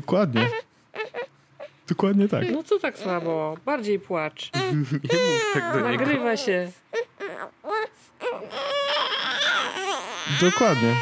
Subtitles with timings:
[0.00, 0.48] Dokładnie.
[1.88, 2.50] Dokładnie tak.
[2.52, 3.56] No co tak słabo?
[3.64, 4.50] Bardziej płacz.
[4.72, 6.04] Nie mów tak do niego.
[6.04, 6.70] Nagrywa się.
[10.40, 10.94] Dokładnie.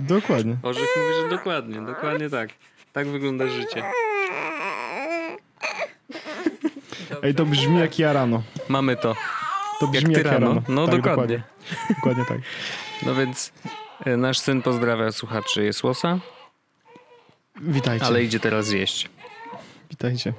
[0.00, 0.56] Dokładnie.
[0.62, 2.50] Orzech mówi, że dokładnie, dokładnie tak.
[2.92, 3.82] Tak wygląda życie.
[7.22, 8.42] Ej, to brzmi jak ja rano.
[8.68, 9.14] Mamy to.
[9.80, 10.46] To brzmi ty jak, ja rano.
[10.46, 10.62] rano.
[10.68, 11.42] No, tak, dokładnie.
[11.88, 12.38] Dokładnie, dokładnie tak.
[13.06, 13.52] No więc
[14.04, 16.18] e, nasz syn pozdrawia słuchaczy Jesłosa,
[17.60, 18.06] Witajcie.
[18.06, 19.08] ale idzie teraz zjeść.
[19.90, 20.32] Witajcie.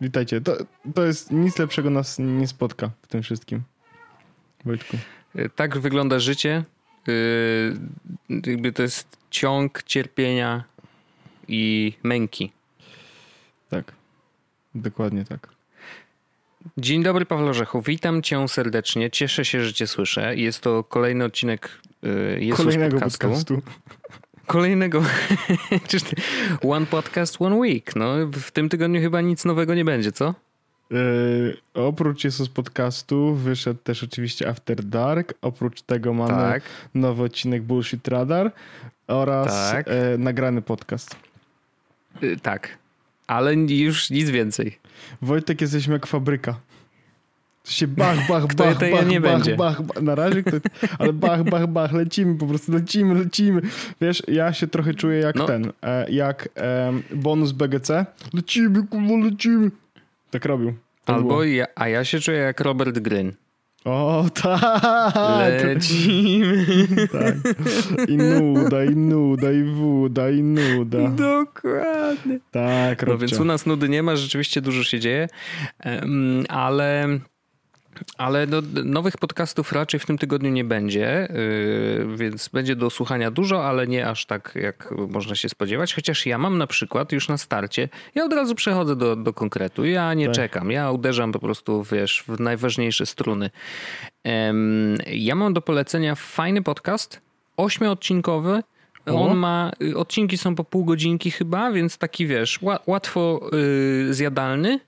[0.00, 0.40] Witajcie.
[0.40, 0.56] To,
[0.94, 3.62] to jest nic lepszego nas nie spotka w tym wszystkim.
[4.64, 4.96] Wojtku.
[5.36, 6.64] E, Tak wygląda życie.
[7.08, 10.64] E, Jakby to jest ciąg cierpienia
[11.48, 12.52] i męki.
[13.70, 13.92] Tak.
[14.74, 15.48] Dokładnie tak.
[16.78, 17.82] Dzień dobry, Paweł Orzechu.
[17.82, 19.10] Witam cię serdecznie.
[19.10, 20.36] Cieszę się, że cię słyszę.
[20.36, 23.28] Jest to kolejny odcinek y, Jezus Kolejnego podcastu.
[23.28, 23.62] podcastu.
[24.50, 25.02] Kolejnego.
[26.62, 27.96] One podcast, one week.
[27.96, 30.34] No, w tym tygodniu chyba nic nowego nie będzie, co?
[30.90, 35.34] Yy, oprócz Jesus podcastu wyszedł też oczywiście After Dark.
[35.42, 36.62] Oprócz tego mamy Tak.
[36.94, 38.52] nowy odcinek Bullshit Radar
[39.06, 39.88] oraz Tak.
[39.88, 41.16] e, nagrany podcast.
[42.22, 42.78] Y, tak.
[43.26, 44.78] Ale już nic więcej.
[45.22, 46.60] Wojtek, jesteśmy jak fabryka.
[47.64, 49.56] To się bach, bach, Kto bach, to bach, nie bach, będzie?
[49.56, 50.02] bach, bach.
[50.02, 50.56] Na razie kto,
[50.98, 53.60] ale bach, bach, bach, lecimy po prostu, lecimy, lecimy.
[54.00, 55.46] Wiesz, ja się trochę czuję jak No.
[55.46, 58.06] ten, e, jak em, bonus BGC.
[58.34, 59.70] Lecimy, kurwa, lecimy.
[60.30, 60.74] Tak robił.
[61.04, 63.32] Tak Albo ja, a ja się czuję jak Robert Gryn.
[63.84, 65.14] O, tak.
[65.38, 66.66] Lecimy.
[67.12, 67.34] tak.
[68.08, 71.08] I nuda, i nuda, i woda, i nuda.
[71.08, 72.38] Dokładnie.
[72.50, 73.26] Tak, No robcie.
[73.26, 75.28] więc u nas nudy nie ma, rzeczywiście dużo się dzieje,
[76.48, 77.08] ale,
[78.18, 81.28] ale no, nowych podcastów raczej w tym tygodniu nie będzie,
[82.08, 85.94] yy, więc będzie do słuchania dużo, ale nie aż tak, jak można się spodziewać.
[85.94, 89.84] Chociaż ja mam na przykład już na starcie, ja od razu przechodzę do, do konkretu.
[89.84, 90.34] Ja nie Tak.
[90.34, 93.50] czekam, ja uderzam po prostu, wiesz, w najważniejsze struny.
[95.06, 97.20] Ja mam do polecenia fajny podcast,
[97.56, 98.62] ośmioodcinkowy,
[99.06, 103.40] on ma, y, odcinki są po pół godzinki chyba, więc taki wiesz, ła- łatwo
[104.08, 104.80] y, zjadalny.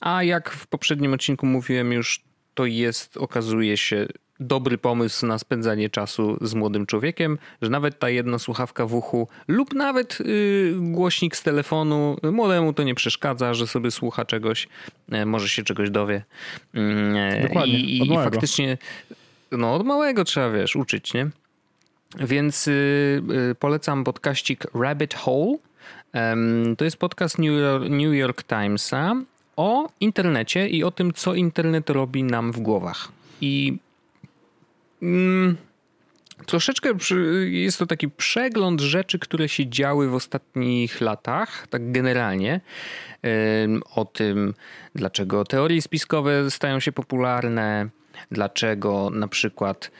[0.00, 2.20] A jak w poprzednim odcinku mówiłem już,
[2.54, 4.06] to jest, okazuje się,
[4.40, 9.28] dobry pomysł na spędzanie czasu z młodym człowiekiem, że nawet ta jedna słuchawka w uchu
[9.48, 14.68] lub nawet y, głośnik z telefonu młodemu to nie przeszkadza, że sobie słucha czegoś,
[15.10, 16.22] e, może się czegoś dowie.
[16.74, 18.30] E, Dokładnie, I, i, od i małego.
[18.30, 18.78] faktycznie
[19.52, 21.30] no, od małego trzeba, wiesz, uczyć, nie?
[22.20, 22.70] Więc y,
[23.50, 25.56] y, polecam podkaścik Rabbit Hole.
[26.78, 29.14] To jest podcast New York, New York Timesa
[29.62, 33.12] o internecie i o tym, co internet robi nam w głowach.
[33.40, 33.78] I
[35.02, 35.56] mm,
[36.46, 42.60] troszeczkę przy, jest to taki przegląd rzeczy, które się działy w ostatnich latach, tak generalnie.
[43.94, 44.54] O tym,
[44.94, 47.88] dlaczego teorie spiskowe stają się popularne,
[48.30, 49.90] dlaczego na przykład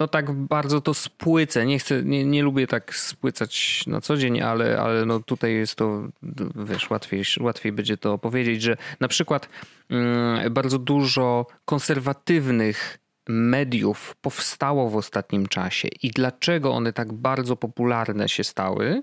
[0.00, 1.66] no tak bardzo to spłycę.
[1.66, 5.74] Nie chcę, nie, nie lubię tak spłycać na co dzień, ale, ale no tutaj jest
[5.74, 6.08] to,
[6.64, 9.48] wiesz, łatwiej, łatwiej będzie to opowiedzieć, że na przykład
[9.90, 12.98] mm, bardzo dużo konserwatywnych
[13.28, 19.02] mediów powstało w ostatnim czasie i dlaczego one tak bardzo popularne się stały.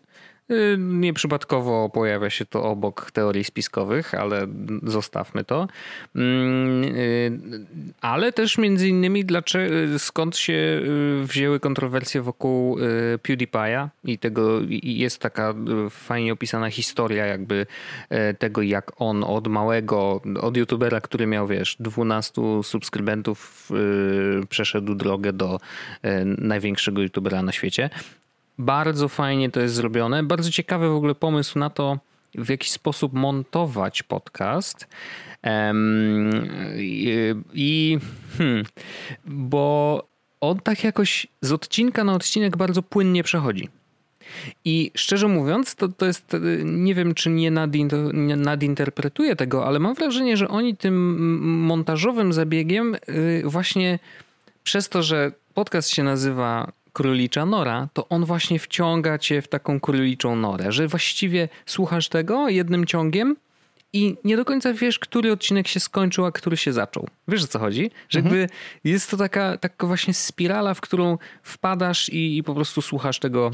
[0.52, 4.48] Y, Nieprzypadkowo pojawia się to obok teorii spiskowych, ale
[4.84, 5.68] zostawmy to.
[6.16, 7.40] Mm, y,
[8.02, 12.78] Ale też między innymi dlaczego, skąd się y, wzięły kontrowersje wokół
[13.24, 15.54] PewDiePie'a i tego jest taka
[15.90, 17.66] fajnie opisana historia jakby
[18.40, 23.70] tego jak on od małego, od youtubera, który miał wiesz 12 subskrybentów
[24.50, 25.60] przeszedł drogę do
[26.38, 27.90] największego youtubera na świecie.
[28.60, 30.24] Bardzo fajnie to jest zrobione.
[30.24, 32.00] Bardzo ciekawy w ogóle pomysł na to,
[32.36, 34.88] w jaki sposób montować podcast.
[37.54, 37.98] I,
[38.38, 38.66] hmm,
[39.26, 40.08] bo
[40.42, 43.70] on tak jakoś z odcinka na odcinek bardzo płynnie przechodzi.
[44.66, 49.80] I szczerze mówiąc, to, to jest, nie wiem czy nie, nadin- nie nadinterpretuję tego, ale
[49.80, 51.18] mam wrażenie, że oni tym
[51.66, 54.00] montażowym zabiegiem y, właśnie
[54.64, 59.80] przez to, że podcast się nazywa Królicza Nora, to on właśnie wciąga cię w taką
[59.80, 63.36] króliczą norę, że właściwie słuchasz tego jednym ciągiem
[63.94, 67.08] i nie do końca wiesz, który odcinek się skończył, a który się zaczął.
[67.28, 67.92] Wiesz o co chodzi?
[68.10, 68.50] Że jakby
[68.84, 73.52] jest to taka, taka właśnie spirala, w którą wpadasz i, i po prostu słuchasz tego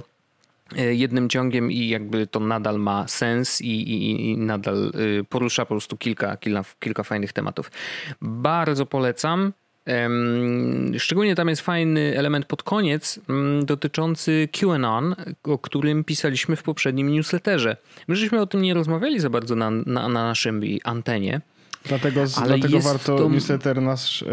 [0.77, 5.65] e, jednym ciągiem i jakby to nadal ma sens i, i, i nadal y, porusza
[5.65, 7.71] po prostu kilka, kilka, kilka fajnych tematów.
[8.21, 9.53] Bardzo polecam.
[10.97, 17.11] Szczególnie tam jest fajny element pod koniec mm, dotyczący QAnon, o którym pisaliśmy w poprzednim
[17.11, 17.77] newsletterze.
[18.07, 21.41] My żeśmy o tym nie rozmawiali za bardzo na, na, na naszym antenie.
[21.87, 24.27] Dlatego, Ale dlatego warto to- newsletter nasz e,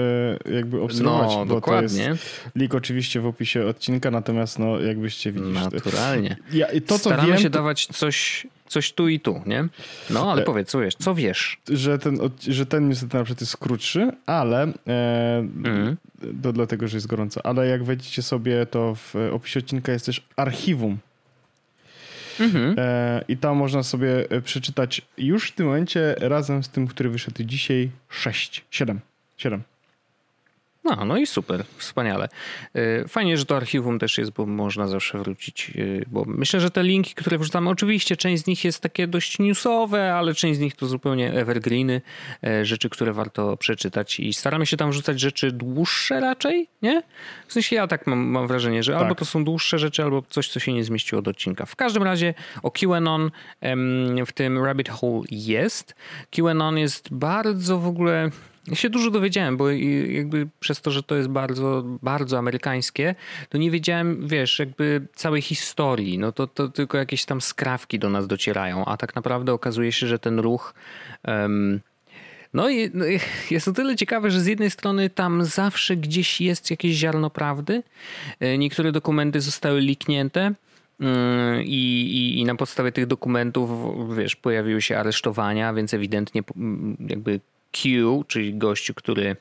[0.55, 2.05] jakby obserwować, No, bo dokładnie.
[2.05, 5.55] to jest link oczywiście w opisie odcinka, natomiast no jakbyście widzisz...
[5.55, 6.37] Naturalnie.
[6.53, 9.69] Ja, to co Staramy wiem, się dawać coś, coś tu i tu, nie?
[10.11, 10.95] No, ale E, powiedz, co wiesz?
[10.95, 11.59] Co wiesz?
[11.69, 15.97] że ten, że ten newsletter na przykład jest krótszy, ale e, Mhm.
[16.43, 20.23] to dlatego, że jest gorąco, ale jak wejdziecie sobie, to w opisie odcinka jest też
[20.37, 20.99] archiwum
[22.41, 22.75] Mhm.
[22.79, 27.11] e, i tam można sobie e, przeczytać już w tym momencie razem z tym, który
[27.11, 29.01] wyszedł dzisiaj 6, 7,
[29.37, 29.63] 7.
[30.85, 32.29] No, no i super, wspaniale.
[32.77, 35.73] Y, Fajnie, że to archiwum też jest, bo można zawsze wrócić.
[35.77, 39.39] y, Bo myślę, że te linki, które wrzucamy, oczywiście część z nich jest takie dość
[39.39, 42.01] newsowe, ale część z nich to zupełnie evergreeny,
[42.45, 44.21] e, rzeczy, które warto przeczytać.
[44.21, 47.03] I staramy się tam wrzucać rzeczy dłuższe raczej, nie?
[47.47, 49.03] W sensie ja tak mam, mam wrażenie, że Tak.
[49.03, 51.67] albo to są dłuższe rzeczy, albo coś, co się nie zmieściło do odcinka.
[51.67, 53.31] W każdym razie o QAnon
[54.27, 55.95] w tym Rabbit Hole jest.
[56.31, 58.31] QAnon jest bardzo w ogóle.
[58.67, 63.15] Ja się dużo dowiedziałem, bo jakby przez to, że to jest bardzo, bardzo amerykańskie,
[63.49, 66.19] to nie wiedziałem, wiesz, jakby całej historii.
[66.19, 70.07] No to, to tylko jakieś tam skrawki do nas docierają, a tak naprawdę okazuje się,
[70.07, 70.75] że ten ruch.
[71.23, 71.81] em,
[72.55, 73.05] no i no
[73.51, 77.83] jest to tyle ciekawe, że z jednej strony tam zawsze gdzieś jest jakieś ziarno prawdy.
[78.41, 80.53] E, Niektóre dokumenty zostały liknięte.
[81.01, 81.75] mm, I,
[82.13, 83.71] i, I na podstawie tych dokumentów,
[84.17, 87.41] wiesz, pojawiły się aresztowania, więc ewidentnie mm, jakby
[87.73, 89.37] Q, czyli gościu, który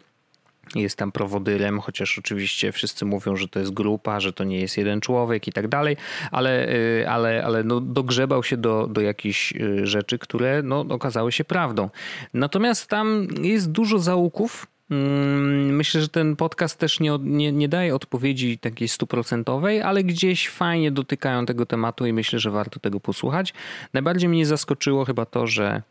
[0.75, 4.77] jest tam prowodyrem, chociaż oczywiście wszyscy mówią, że to jest grupa, że to nie jest
[4.77, 5.97] jeden człowiek i tak dalej,
[6.31, 11.31] ale, y, ale, ale no dogrzebał się do, do jakichś y, rzeczy, które no, okazały
[11.31, 11.89] się prawdą.
[12.33, 14.67] Natomiast tam jest dużo zaułków.
[14.91, 20.49] Mm, Myślę, że ten podcast też nie, nie, nie daje odpowiedzi takiej stuprocentowej, ale gdzieś
[20.49, 23.53] fajnie dotykają tego tematu i myślę, że warto tego posłuchać.
[23.93, 25.81] Najbardziej mnie zaskoczyło chyba to, że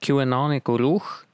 [0.00, 1.26] QAnon jako ruch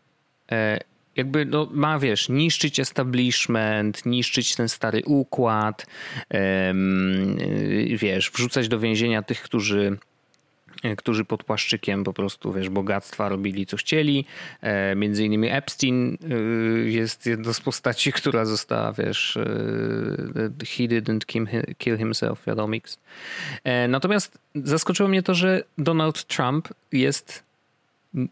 [0.52, 0.78] e,
[1.16, 5.86] jakby no, ma, wiesz, niszczyć establishment, niszczyć ten stary układ,
[6.34, 9.98] y, wiesz, wrzucać do więzienia tych, którzy
[10.82, 14.24] e, którzy pod płaszczykiem po prostu, wiesz, bogactwa robili co chcieli.
[14.60, 16.18] E, między innymi Epstein
[16.86, 19.38] y, jest jedną z postaci, która została, wiesz,
[20.58, 21.46] he didn't
[21.78, 22.98] kill, himself, wiadomiks.
[23.64, 27.45] E, natomiast zaskoczyło mnie to, że Donald Trump jest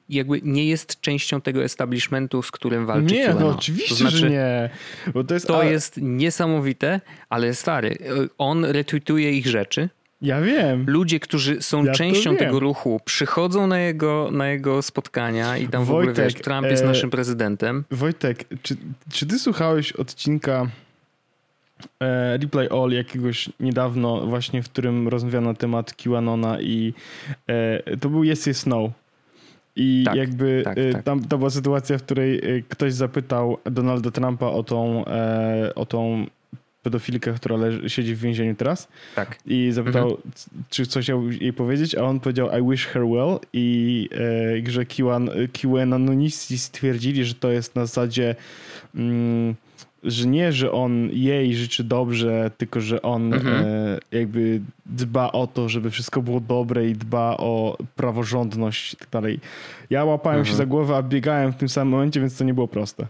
[0.09, 3.43] jakby nie jest częścią tego establishmentu, z którym walczy Nie, QAnon.
[3.43, 4.71] no oczywiście, to znaczy, że nie.
[5.15, 7.99] Bo to jest, To a, jest niesamowite, ale stary,
[8.39, 9.89] on retweetuje ich rzeczy.
[10.23, 10.85] Ja wiem.
[10.89, 15.85] Ludzie, którzy są Ja częścią tego ruchu, przychodzą na jego, na jego spotkania i tam
[15.85, 17.85] w ogóle Wojtek, wiesz, Trump jest e, naszym prezydentem.
[17.91, 18.77] Wojtek, czy,
[19.13, 20.67] czy ty słuchałeś odcinka
[22.01, 26.95] e, Replay All jakiegoś niedawno właśnie, w którym rozmawiano na temat QAnona i
[27.47, 28.91] e, to był Yes, Yes, No.
[29.77, 31.03] I Tak, jakby tak, e, tak.
[31.03, 35.87] tam to była sytuacja, w której e, ktoś zapytał Donalda Trumpa o tą, e, o
[35.87, 36.27] tą
[36.83, 39.39] pedofilkę, która leży, siedzi w więzieniu teraz Tak.
[39.47, 40.23] i zapytał, Mhm.
[40.71, 44.09] czy coś chciał jej powiedzieć, a on powiedział I wish her well i
[44.67, 45.31] e, że QAnon,
[45.63, 48.35] QAnoniści stwierdzili, że to jest na zasadzie
[48.95, 49.55] mm,
[50.05, 53.65] że nie, że on jej życzy dobrze, tylko że on Mhm.
[53.65, 59.09] e, jakby dba o to, żeby wszystko było dobre i dba o praworządność i tak
[59.11, 59.41] dalej.
[59.91, 60.53] Ja łapałem Mhm.
[60.53, 63.07] się za głowę, a biegałem w tym samym momencie, więc to nie było proste.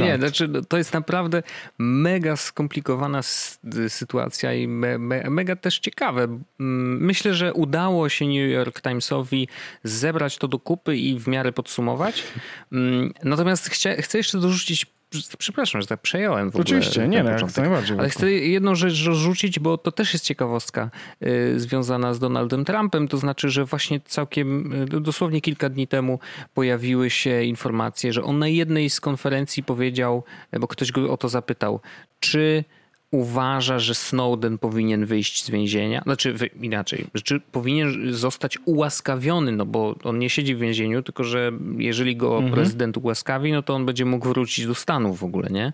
[0.00, 1.42] Nie, znaczy no, to jest naprawdę
[1.78, 3.20] mega skomplikowana
[3.88, 6.38] sytuacja i me, me, mega też ciekawe.
[6.58, 9.48] Myślę, że udało się New York Timesowi
[9.84, 12.24] zebrać to do kupy i w miarę podsumować.
[13.24, 14.86] Natomiast chcia, chcę jeszcze dorzucić,
[15.38, 16.62] przepraszam, że tak przejąłem w ogóle.
[16.62, 17.56] Oczywiście, nie, ten no, początek.
[17.56, 17.98] najbardziej.
[17.98, 20.90] Ale chcę jedną rzecz dorzucić, bo to też jest ciekawostka
[21.22, 23.08] y, związana z Donaldem Trumpem.
[23.08, 26.18] To znaczy, że właśnie całkiem y, dosłownie kilka dni temu
[26.54, 30.24] pojawiły się informacje, że on na jednej z konferencji powiedział,
[30.60, 31.80] bo ktoś go o to zapytał,
[32.20, 32.64] czy
[33.12, 39.66] uważa, że Snowden powinien wyjść z więzienia, znaczy wy, inaczej, czy powinien zostać ułaskawiony, no
[39.66, 42.52] bo on nie siedzi w więzieniu, tylko że jeżeli go Mhm.
[42.54, 45.72] prezydent ułaskawi, no to on będzie mógł wrócić do Stanów w ogóle, nie?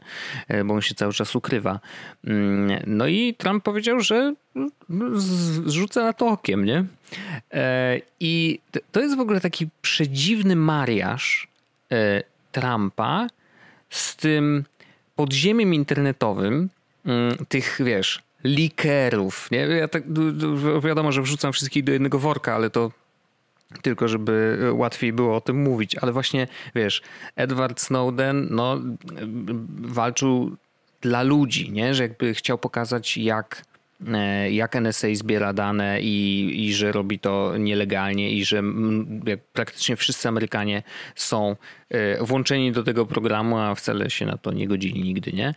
[0.49, 1.81] E, Bo on się cały czas ukrywa.
[2.25, 4.35] Mm, No i Trump powiedział, że
[5.67, 6.85] zrzuca na to okiem, nie?
[7.53, 8.61] E, I
[8.93, 11.49] to jest w ogóle taki przedziwny mariaż
[11.93, 13.27] e, Trumpa
[13.91, 14.65] z tym
[15.17, 16.69] podziemiem internetowym,
[17.49, 19.59] tych, wiesz, likerów, nie?
[19.59, 20.03] Ja tak,
[20.85, 22.91] wiadomo, że wrzucam wszystkich do jednego worka, ale to
[23.83, 25.97] tylko żeby łatwiej było o tym mówić.
[25.97, 27.03] Ale właśnie, wiesz,
[27.37, 28.81] Edward Snowden no,
[29.81, 30.57] walczył
[31.01, 31.95] dla ludzi, nie?
[31.95, 33.63] że jakby chciał pokazać, jak
[34.51, 38.63] jak NSA zbiera dane i, i że robi to nielegalnie i że
[39.53, 40.83] praktycznie wszyscy Amerykanie
[41.15, 41.57] są
[41.89, 45.55] e, włączeni do tego programu, a wcale się na to nie godzili nigdy, nie?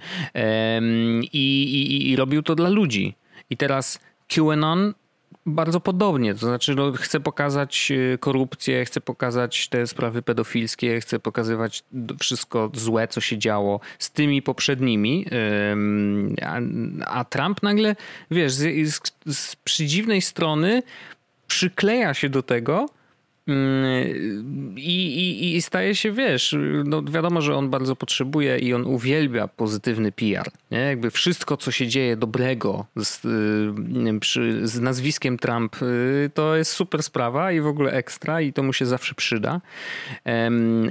[1.21, 3.15] I, i, i robił to dla ludzi.
[3.49, 4.93] I teraz QAnon
[5.45, 6.33] bardzo podobnie.
[6.33, 11.83] To znaczy, no, chcę pokazać y, korupcję, chcę pokazać te sprawy pedofilskie, chcę pokazywać
[12.19, 15.25] wszystko złe, co się działo z tymi poprzednimi.
[16.45, 16.59] A,
[17.05, 17.95] a Trump nagle,
[18.31, 19.01] wiesz, z, z,
[19.35, 20.83] z przydziwnej strony
[21.47, 22.89] przykleja się do tego
[23.47, 26.55] I, i, I staje się, wiesz,
[26.85, 30.51] no wiadomo, że on bardzo potrzebuje i on uwielbia pozytywny PR.
[30.71, 30.79] Nie?
[30.79, 36.71] Jakby wszystko, co się dzieje dobrego z, y, przy, z nazwiskiem Trump, y, to jest
[36.71, 39.61] super sprawa i w ogóle ekstra i to mu się zawsze przyda.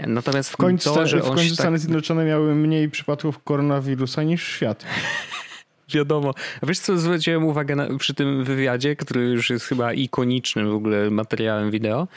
[0.06, 1.80] Natomiast w końcu, to, że w końcu Stany tak...
[1.80, 4.84] Zjednoczone miały mniej przypadków koronawirusa niż świat.
[5.90, 6.34] Wiadomo.
[6.62, 10.74] A wiesz co, zwróciłem uwagę na, przy tym wywiadzie, który już jest chyba ikonicznym w
[10.74, 12.08] ogóle materiałem wideo.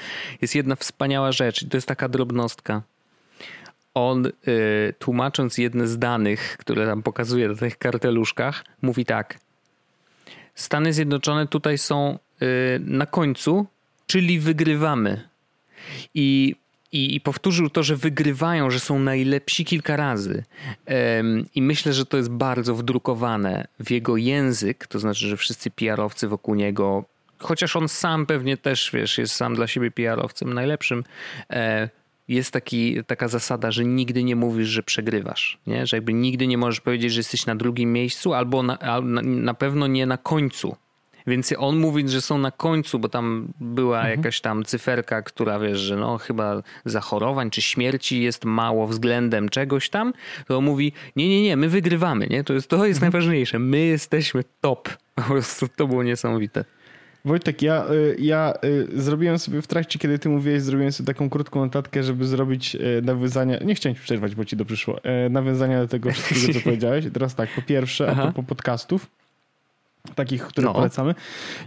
[0.42, 2.82] Jest jedna wspaniała rzecz to jest taka drobnostka.
[3.94, 4.32] On y,
[5.00, 9.40] tłumacząc jedne z danych, które tam pokazuje na tych karteluszkach, mówi tak.
[10.56, 13.66] Stany Zjednoczone tutaj są y, na końcu,
[14.08, 15.30] czyli wygrywamy.
[16.14, 16.56] I
[16.94, 20.44] i, i, powtórzył to, że wygrywają, że są najlepsi kilka razy.
[20.88, 25.72] Um, I myślę, że to jest bardzo wdrukowane w jego język, to znaczy, że wszyscy
[25.72, 27.06] PR-owcy wokół niego,
[27.40, 31.04] chociaż on sam pewnie też, wiesz, jest sam dla siebie PR-owcem najlepszym,
[31.50, 31.90] e,
[32.28, 35.58] jest taki, taka zasada, że nigdy nie mówisz, że przegrywasz.
[35.68, 35.88] Nie?
[35.88, 39.54] Że jakby nigdy nie możesz powiedzieć, że jesteś na drugim miejscu, albo na, na, na
[39.54, 40.76] pewno nie na końcu
[41.28, 44.18] więc on mówi, że są na końcu, bo tam była mhm.
[44.18, 49.90] jakaś tam cyferka, która wiesz, że no chyba zachorowań czy śmierci jest mało względem czegoś
[49.90, 50.14] tam,
[50.48, 52.44] to on mówi, nie, nie, nie, my wygrywamy, nie?
[52.44, 53.12] To jest, to jest mhm.
[53.12, 53.60] najważniejsze.
[53.60, 54.90] My jesteśmy top.
[55.16, 56.66] Po prostu to było niesamowite.
[57.26, 61.30] Wojtek, ja, y, ja y, zrobiłem sobie w trakcie, kiedy ty mówiłeś, zrobiłem sobie taką
[61.30, 63.58] krótką notatkę, żeby zrobić y, nawiązania.
[63.58, 65.00] Nie chciałem ci przerwać, bo ci to przyszło.
[65.30, 67.06] Nawiązania do tego wszystkiego, co powiedziałeś.
[67.14, 68.22] Teraz tak, po pierwsze, Aha.
[68.22, 69.08] a propos podcastów
[70.16, 70.74] takich, które no.
[70.74, 71.16] polecamy.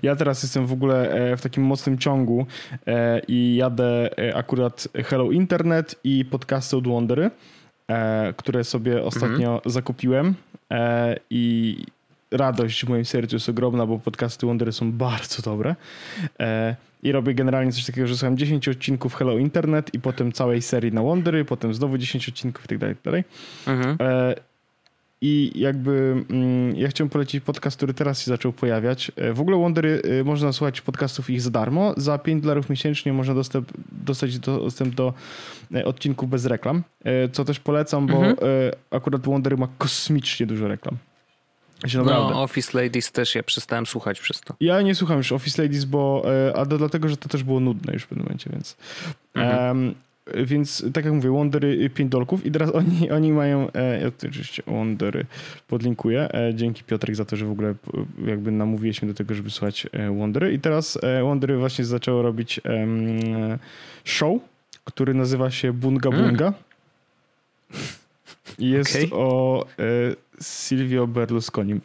[0.02, 2.46] Ja teraz jestem w ogóle e, w takim mocnym ciągu
[2.86, 7.30] e, i jadę e, akurat Hello Internet i podcasty od Wondery,
[8.36, 9.60] które sobie ostatnio mhm.
[9.72, 10.34] zakupiłem
[11.30, 11.76] i
[12.30, 15.74] radość w moim sercu jest ogromna, bo podcasty Wondery są bardzo dobre.
[17.02, 20.92] I robię generalnie coś takiego, że słucham 10 odcinków Hello Internet i potem całej serii
[20.92, 22.96] na Wondery, potem znowu 10 odcinków i tak dalej.
[23.04, 23.24] Tak
[23.74, 23.96] mhm.
[25.20, 29.12] I jakby mm, ja chciałem polecić podcast, który teraz się zaczął pojawiać.
[29.16, 31.94] E, w ogóle Wondery e, można słuchać podcastów ich za darmo.
[31.96, 35.14] Za 5 dolarów miesięcznie można dostęp, dostać dostęp do
[35.74, 36.82] e, odcinków bez reklam.
[37.32, 38.36] Co też polecam, bo mhm.
[38.90, 40.96] akurat Wondery ma kosmicznie dużo reklam.
[41.94, 44.54] No, Office Ladies też ja przestałem słuchać przez to.
[44.60, 47.92] Ja nie słucham już Office Ladies, bo a to dlatego, że to też było nudne
[47.92, 48.76] już w pewnym momencie, więc.
[49.34, 49.66] Mhm.
[49.68, 49.94] Um,
[50.34, 54.62] więc tak jak mówię, Wondery 5 dolków i teraz oni, oni mają, e, ja oczywiście
[54.66, 55.26] Wondery
[55.68, 57.74] podlinkuję, e, dzięki Piotrek za to, że w ogóle
[58.26, 62.22] jakby namówiłeś mnie do tego, żeby słuchać e, Wondery i teraz e, Wondery właśnie zaczęło
[62.22, 62.86] robić e,
[64.04, 64.40] show,
[64.84, 66.22] który nazywa się Bunga mm.
[66.22, 66.52] Bunga
[68.58, 69.08] i jest okay.
[69.12, 69.84] o e,
[70.42, 71.80] Silvio Berlusconim.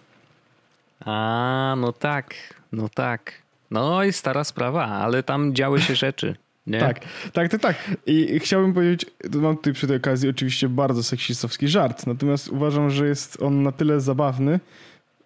[1.05, 2.35] A, no tak,
[2.71, 3.33] no tak.
[3.71, 6.35] No i stara sprawa, ale tam działy się rzeczy.
[6.67, 6.79] Nie?
[6.79, 6.99] Tak,
[7.33, 7.75] tak, tak, tak.
[8.05, 13.07] I chciałbym powiedzieć, mam tutaj przy tej okazji oczywiście bardzo seksistowski żart, natomiast uważam, że
[13.07, 14.59] jest on na tyle zabawny,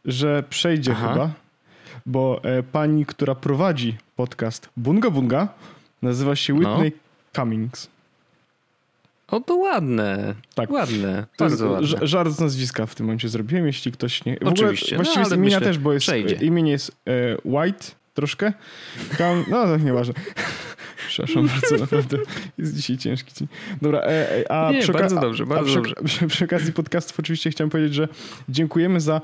[0.05, 1.09] że przejdzie Aha.
[1.09, 1.31] chyba,
[2.05, 5.47] bo e, pani, która prowadzi podcast Bunga Bunga,
[6.01, 6.59] nazywa się no.
[6.59, 7.41] Whitney no.
[7.41, 7.89] Cummings.
[9.27, 10.35] O, to ładne.
[10.55, 10.71] Tak.
[10.71, 11.25] Ładne.
[11.39, 12.07] Bardzo ładne.
[12.07, 14.37] Żart z nazwiska w tym momencie zrobiłem, jeśli ktoś nie...
[14.41, 14.85] W Oczywiście.
[14.85, 16.35] Ogóle, właściwie no, z imienia też, bo jest, przejdzie.
[16.35, 18.53] imię jest e, White troszkę.
[19.17, 20.13] Tam, no, to nieważne.
[21.15, 22.17] Przepraszam bardzo, naprawdę
[22.57, 23.47] jest dzisiaj ciężki dzień.
[23.81, 25.95] Dobra, e, e, a Nie, przy, bardzo dobrze, bardzo przy, dobrze.
[26.05, 28.07] Przy, przy okazji podcastów oczywiście chciałem powiedzieć, że
[28.49, 29.21] dziękujemy za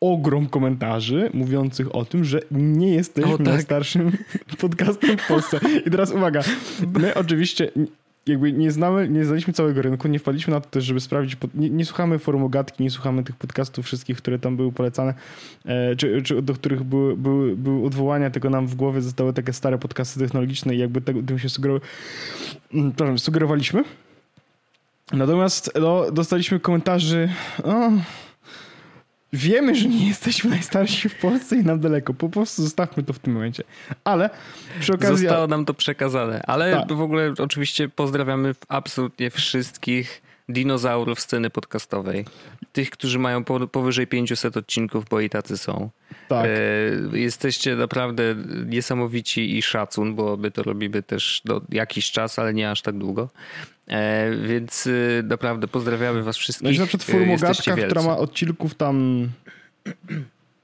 [0.00, 3.46] ogrom komentarzy mówiących o tym, że nie jesteśmy o, tak.
[3.46, 4.12] najstarszym
[4.60, 5.60] podcastem w Polsce.
[5.86, 6.40] I teraz uwaga,
[6.98, 7.70] my oczywiście
[8.28, 11.70] jakby nie znamy, nie znaliśmy całego rynku, nie wpadliśmy na to też, żeby sprawdzić, nie,
[11.70, 15.14] nie słuchamy formogatki, nie słuchamy tych podcastów wszystkich, które tam były polecane,
[15.64, 19.52] e, czy, czy do których były, były, były odwołania, tylko nam w głowie zostały takie
[19.52, 21.84] stare podcasty technologiczne i jakby tego, tym się sugerowało,
[22.74, 23.84] mm, sugerowaliśmy.
[25.12, 27.28] Natomiast no, dostaliśmy komentarzy,
[29.32, 32.14] Wiemy, że nie jesteśmy najstarsi w Polsce i nam daleko.
[32.14, 33.62] Po prostu zostawmy to w tym momencie.
[34.04, 34.30] Ale
[34.80, 35.16] przy okazji.
[35.26, 36.42] Zostało nam to przekazane.
[36.46, 36.92] Ale Tak.
[36.92, 42.24] w ogóle oczywiście pozdrawiamy absolutnie wszystkich dinozaurów sceny podcastowej.
[42.72, 45.90] Tych, którzy mają po, powyżej 500 odcinków, bo i tacy są.
[46.28, 46.46] Tak.
[46.46, 48.22] E, jesteście naprawdę
[48.66, 52.98] niesamowici i szacun, bo my to robimy też do jakiś czas, ale nie aż tak
[52.98, 53.28] długo.
[53.88, 56.64] E, więc e, naprawdę pozdrawiamy was wszystkich.
[56.64, 57.86] No i na przykład E, Formogatka, wielcy.
[57.86, 59.28] która ma odcinków tam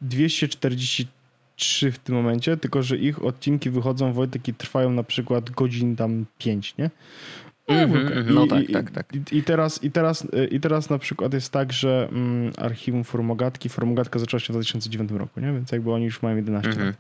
[0.01, 5.97] 243 w tym momencie, tylko że ich odcinki wychodzą, Wojtek, i trwają na przykład godzin
[5.97, 6.91] tam 5, nie?
[7.69, 9.07] Mhm, mhm, no I- tak, tak, tak.
[9.33, 13.69] I, i, teraz, i, teraz, I teraz na przykład jest tak, że mm, archiwum Formogatki,
[13.69, 15.53] Formogatka zaczęła się w 2009 roku, nie?
[15.53, 16.87] Więc jakby oni już mają 11 Mhm.
[16.87, 16.97] lat.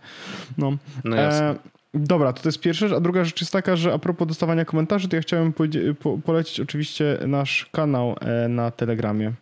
[0.59, 0.77] No.
[1.05, 1.51] No jasne.
[1.51, 1.55] E,
[1.95, 2.97] dobra, to, to jest pierwsza rzecz.
[2.99, 6.19] A druga rzecz jest taka, że a propos dostawania komentarzy, to ja chciałem podzie- po,
[6.19, 9.33] polecić oczywiście nasz kanał e, na Telegramie.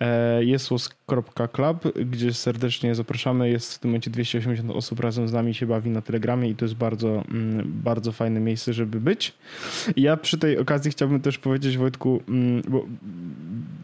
[0.00, 3.50] E, Jesłos.club, gdzie serdecznie zapraszamy.
[3.50, 6.64] Jest w tym momencie 280 osób razem z nami się bawi na Telegramie i to
[6.64, 9.32] jest bardzo, mm, bardzo fajne miejsce, żeby być.
[9.96, 12.86] Ja przy tej okazji chciałbym też powiedzieć Wojtku, mm, bo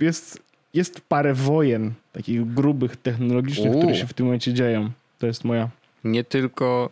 [0.01, 0.43] jest,
[0.75, 3.79] jest parę wojen takich grubych, technologicznych, U.
[3.79, 4.91] które się w tym momencie dzieją.
[5.19, 5.69] To jest moja
[6.05, 6.91] Nie tylko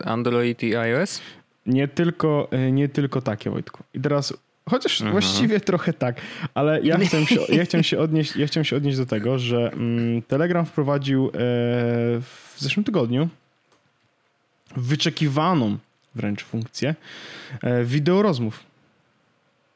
[0.00, 1.20] y, Android i iOS?
[1.66, 3.82] Nie tylko, e, nie tylko takie, Wojtku.
[3.94, 4.34] I teraz,
[4.70, 5.12] chociaż Mhm.
[5.12, 6.20] właściwie trochę tak,
[6.54, 9.72] ale ja chciałem się, ja chciałem się, odnieść, ja chciałem się odnieść do tego, że
[9.72, 11.30] mm, Telegram wprowadził e,
[12.20, 13.28] w zeszłym tygodniu
[14.76, 15.78] wyczekiwaną
[16.14, 16.94] wręcz funkcję
[17.62, 18.64] e, wideo rozmów.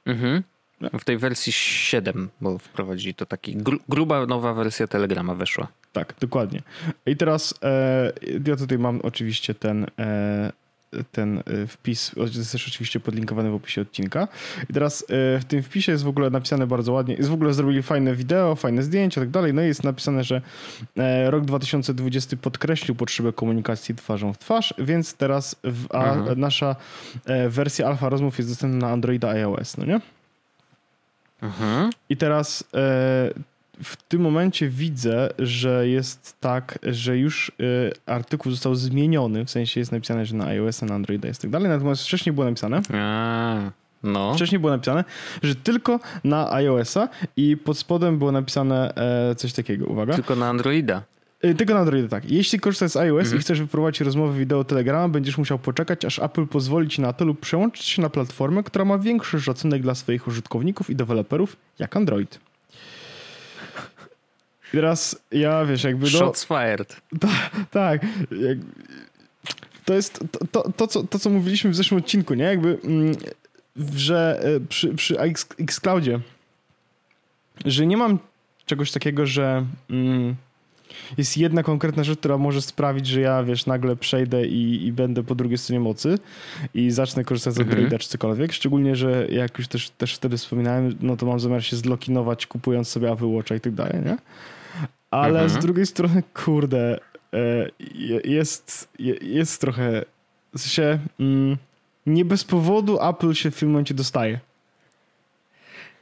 [0.07, 0.43] Mhm.
[0.81, 0.91] No.
[0.99, 5.69] W tej wersji 7, bo wprowadzili to taki gru, gruba nowa wersja Telegrama weszła.
[5.93, 6.63] Tak, dokładnie.
[7.07, 8.13] I teraz e,
[8.47, 10.53] ja tutaj mam oczywiście ten, e,
[11.13, 14.29] ten e, wpis, jest też oczywiście podlinkowany w opisie odcinka.
[14.71, 17.55] I teraz e, w tym wpisie jest w ogóle napisane bardzo ładnie, jest w ogóle
[17.55, 19.55] zrobili fajne wideo, fajne zdjęcia i tak dalej.
[19.55, 20.43] No i jest napisane, że
[20.97, 26.41] e, rok 2020 podkreślił potrzebę komunikacji twarzą w twarz, więc teraz w, a, Mhm.
[26.41, 26.77] nasza
[27.49, 30.01] wersja alfa rozmów jest dostępna na Androida i iOS, no nie?
[31.43, 31.91] Mhm.
[32.09, 32.65] I teraz
[33.83, 37.53] w tym momencie widzę, że jest tak, że już
[38.07, 41.51] e, artykuł został zmieniony, w sensie jest napisane, że na iOS, na Androida jest tak
[41.51, 43.71] dalej, natomiast wcześniej było napisane, A,
[44.03, 44.35] no.
[44.35, 45.05] wcześniej było napisane,
[45.43, 48.95] że tylko na iOS-a i pod spodem było napisane
[49.31, 50.15] e, coś takiego, uwaga.
[50.15, 51.03] Tylko na Androida.
[51.43, 52.31] E, Tylko na Androida, tak.
[52.31, 53.37] Jeśli korzystasz z iOS Mhm.
[53.39, 57.25] i chcesz wyprowadzić rozmowę wideo Telegrama, będziesz musiał poczekać, aż Apple pozwoli ci na to
[57.25, 61.97] lub przełączyć się na platformę, która ma większy szacunek dla swoich użytkowników i deweloperów, jak
[61.97, 62.39] Android.
[64.75, 66.05] I teraz ja, wiesz, jakby...
[66.05, 67.01] No, Shots fired.
[67.71, 68.07] tak.
[69.85, 72.45] To jest to, to, to, co, to, co mówiliśmy w zeszłym odcinku, nie?
[72.45, 73.15] Jakby, mm,
[73.97, 75.17] że e, przy, przy
[75.59, 76.21] Xcloudzie,
[77.65, 78.19] że nie mam
[78.67, 80.37] czegoś takiego, że mm,
[81.19, 85.23] jest jedna konkretna rzecz, która może sprawić, że ja, wiesz, nagle przejdę i, i będę
[85.23, 86.19] po drugiej stronie mocy
[86.75, 87.77] i zacznę korzystać z Mhm.
[87.77, 88.53] Androida czy cokolwiek.
[88.53, 92.89] Szczególnie, że jak już też, też wtedy wspominałem, no to mam zamiar się zlokinować, kupując
[92.89, 94.17] sobie Apple Watcha i tak dalej, nie?
[95.11, 95.49] Ale Mhm.
[95.61, 96.99] z drugiej strony, kurde,
[97.35, 100.05] e, je- jest, je- jest trochę,
[100.55, 101.57] w sensie, mm,
[102.07, 104.41] nie bez powodu Apple się w tym momencie dostaje.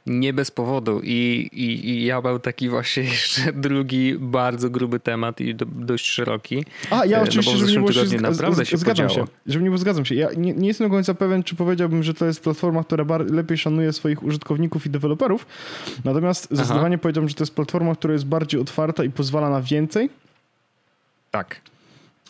[0.09, 1.01] Nie bez powodu.
[1.03, 6.05] I, i, I ja mam taki właśnie jeszcze drugi bardzo gruby temat i do, dość
[6.05, 6.65] szeroki.
[6.89, 9.27] A, ja E, no oczywiście, bo w zeszłym się, tygodniu z- naprawdę się zgadzam podziało.
[9.27, 10.15] się, żeby nie było, zgadzam się.
[10.15, 13.31] Ja nie, nie jestem do końca pewien, czy powiedziałbym, że to jest platforma, która bar-
[13.31, 15.45] lepiej szanuje swoich użytkowników i deweloperów,
[16.05, 20.09] natomiast zdecydowanie powiedziałbym, że to jest platforma, która jest bardziej otwarta i pozwala na więcej.
[21.31, 21.61] Tak.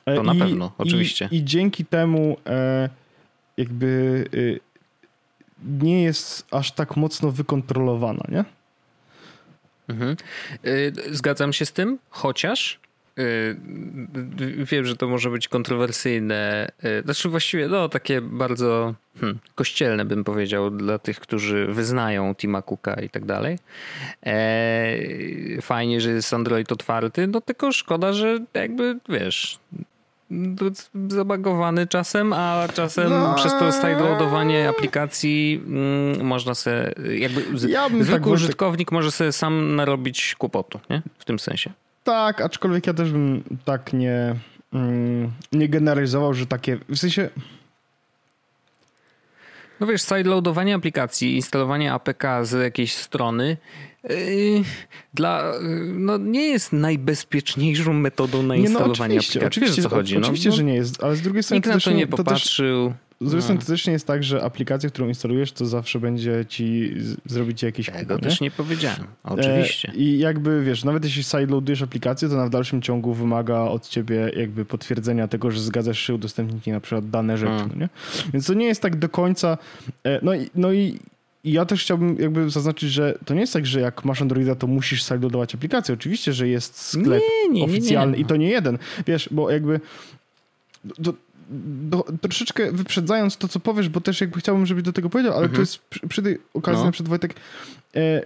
[0.06, 1.30] E, To na I- pewno, oczywiście.
[1.32, 2.90] I, I dzięki temu e,
[3.58, 4.69] jakby e,
[5.64, 8.44] nie jest aż tak mocno wykontrolowana, nie?
[9.90, 10.16] Mhm.
[10.66, 12.80] Y, Zgadzam się z tym, chociaż
[13.20, 13.58] y,
[14.72, 16.72] wiem, że to może być kontrowersyjne.
[16.84, 22.62] y, Znaczy właściwie no, takie bardzo hmm, kościelne bym powiedział dla tych, którzy wyznają Tima
[22.62, 23.60] Cooka i tak dalej.
[24.26, 29.60] E, Fajnie, że jest Android otwarty, no tylko szkoda, że jakby wiesz
[31.10, 33.36] zabagowany czasem, a czasem No.
[33.36, 39.76] przez to sideloadowanie aplikacji mm, można sobie jakby Ja zwykły tak, użytkownik może sobie sam
[39.76, 41.02] narobić kłopotu, nie?
[41.20, 41.72] W tym sensie.
[42.04, 44.36] Tak, aczkolwiek ja też bym tak nie,
[44.74, 47.30] mm, nie generalizował, że takie, w sensie
[49.80, 53.58] No wiesz, sideloadowanie aplikacji, instalowanie APK z jakiejś strony
[55.14, 59.48] dla, yy, no nie jest najbezpieczniejszą metodą na nie, no instalowanie oczywiście, aplikacji.
[59.48, 60.18] oczywiście, Wiesz o co chodzi?
[60.18, 62.94] oczywiście no, że nie jest, ale z drugiej strony Nikt na to nie też, popatrzył.
[63.22, 63.66] z drugiej strony No.
[63.66, 66.96] to też nie jest tak, że aplikacja, którą instalujesz, to zawsze będzie ci
[67.26, 68.22] zrobić jakiś Tego nie?
[68.22, 69.04] też nie powiedziałem.
[69.24, 69.90] Oczywiście.
[69.90, 73.88] E, I jakby wiesz, nawet jeśli sideloadujesz aplikację, to na w dalszym ciągu wymaga od
[73.90, 77.70] ciebie jakby potwierdzenia tego, że zgadzasz się udostępnić na przykład dane rzeczy, Mm.
[77.74, 77.90] no nie?
[78.34, 79.58] Więc to nie jest tak do końca.
[80.04, 81.00] e, No i, no i
[81.44, 84.56] i ja też chciałbym jakby zaznaczyć, że to nie jest tak, że jak masz Androida,
[84.56, 85.94] to musisz sideloadować aplikację.
[85.94, 88.24] Oczywiście, że jest sklep nie, nie, oficjalny nie.
[88.24, 88.78] i to nie jeden.
[89.08, 89.80] Wiesz, bo jakby
[90.84, 91.14] do,
[91.50, 95.42] do, troszeczkę wyprzedzając to, co powiesz, bo też jakby chciałbym, żebyś do tego powiedział, ale
[95.42, 95.62] to Mhm.
[95.62, 96.86] jest przy, przy tej okazji No.
[96.86, 97.34] na przykład Wojtek
[97.96, 98.24] e, e,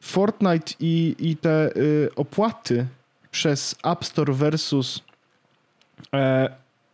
[0.00, 1.70] Fortnite i, i te e,
[2.16, 2.86] opłaty
[3.30, 5.02] przez App Store versus
[6.14, 6.50] e,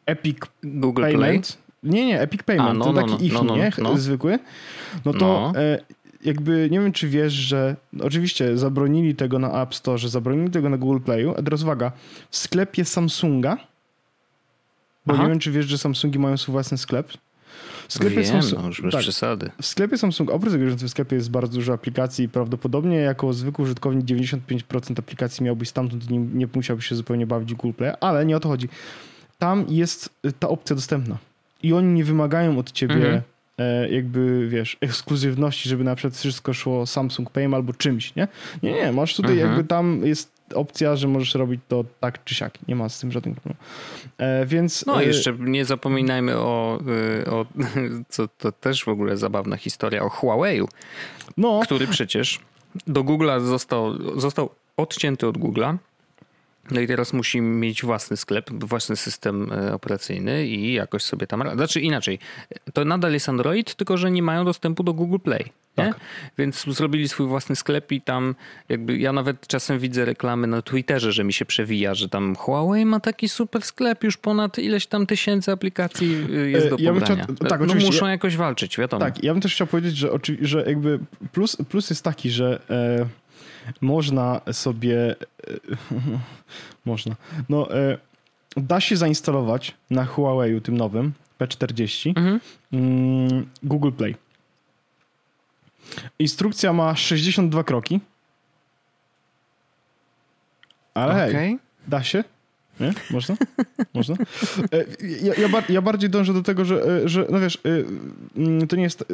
[0.06, 1.12] Epic Google Play.
[1.14, 1.58] Payment.
[1.84, 3.72] Nie, nie, Epic Payment, A, no, to no, taki no, ich, no, no, nie?
[3.78, 3.98] no.
[3.98, 4.38] Zwykły.
[5.04, 5.18] No to
[5.54, 5.60] No.
[5.60, 5.78] e,
[6.24, 10.76] jakby nie wiem, czy wiesz, że oczywiście zabronili tego na App Store, zabronili tego na
[10.76, 11.92] Google Playu, a teraz uwaga,
[12.30, 13.56] w sklepie Samsunga,
[15.06, 15.22] bo Aha.
[15.22, 17.12] nie wiem, czy wiesz, że Samsungi mają swój własny sklep.
[17.88, 19.50] W sklepie Wiem, Samsung- no już bez tak, przesady.
[19.60, 23.32] w sklepie Samsung, oprócz tego, że w sklepie jest bardzo dużo aplikacji i prawdopodobnie jako
[23.32, 28.26] zwykły użytkownik 95% aplikacji miałbyś stamtąd nie, nie musiałbyś się zupełnie bawić Google Play, ale
[28.26, 28.68] nie o to chodzi.
[29.38, 31.18] Tam jest ta opcja dostępna
[31.64, 33.22] i oni nie wymagają od ciebie Mhm.
[33.58, 38.28] e, jakby, wiesz, ekskluzywności, żeby na przykład wszystko szło Samsung Pay albo czymś, nie?
[38.62, 39.50] Nie, nie, masz tutaj Mhm.
[39.50, 42.58] jakby tam jest opcja, że możesz robić to tak czy siak.
[42.68, 43.60] Nie ma z tym żadnego problemu.
[44.18, 44.86] E, więc...
[44.86, 46.78] No e, i jeszcze nie zapominajmy o,
[47.26, 47.46] y, o
[48.08, 50.66] co to też w ogóle zabawna historia, o Huawei'u,
[51.36, 52.40] No, który przecież
[52.86, 55.76] do Google'a został, został odcięty od Google'a.
[56.70, 61.42] No i teraz musi mieć własny sklep, własny system e, operacyjny i jakoś sobie tam.
[61.54, 62.18] Znaczy inaczej,
[62.72, 65.44] to nadal jest Android, tylko że nie mają dostępu do Google Play.
[65.78, 65.84] Nie?
[65.84, 66.00] Tak.
[66.38, 68.34] Więc zrobili swój własny sklep i tam
[68.68, 72.84] jakby ja nawet czasem widzę reklamy na Twitterze, że mi się przewija, że tam Huawei
[72.86, 77.24] ma taki super sklep, już ponad ileś tam tysięcy aplikacji jest E, do ja pobrania.
[77.24, 79.00] chciał- tak, no muszą jakoś walczyć, wiadomo.
[79.04, 80.08] Tak, ja bym też chciał powiedzieć, że,
[80.40, 80.98] że jakby
[81.32, 83.06] plus, plus jest taki, że e,
[83.80, 85.16] można sobie e,
[86.84, 87.16] można,
[87.48, 87.98] no e,
[88.56, 92.40] da się zainstalować na Huawei tym nowym P40 Mhm.
[92.72, 94.16] mm, Google Play.
[96.18, 98.00] Instrukcja ma 62 kroki.
[100.94, 101.58] Ale hej, Okej.
[101.88, 102.24] Da się?
[102.80, 102.92] Nie?
[103.10, 103.36] Można?
[103.94, 104.14] Można?
[104.72, 104.84] E,
[105.22, 107.58] Ja, ja, ja bardziej dążę do tego, że, e, że no wiesz,
[108.36, 109.04] e, mm, to nie jest...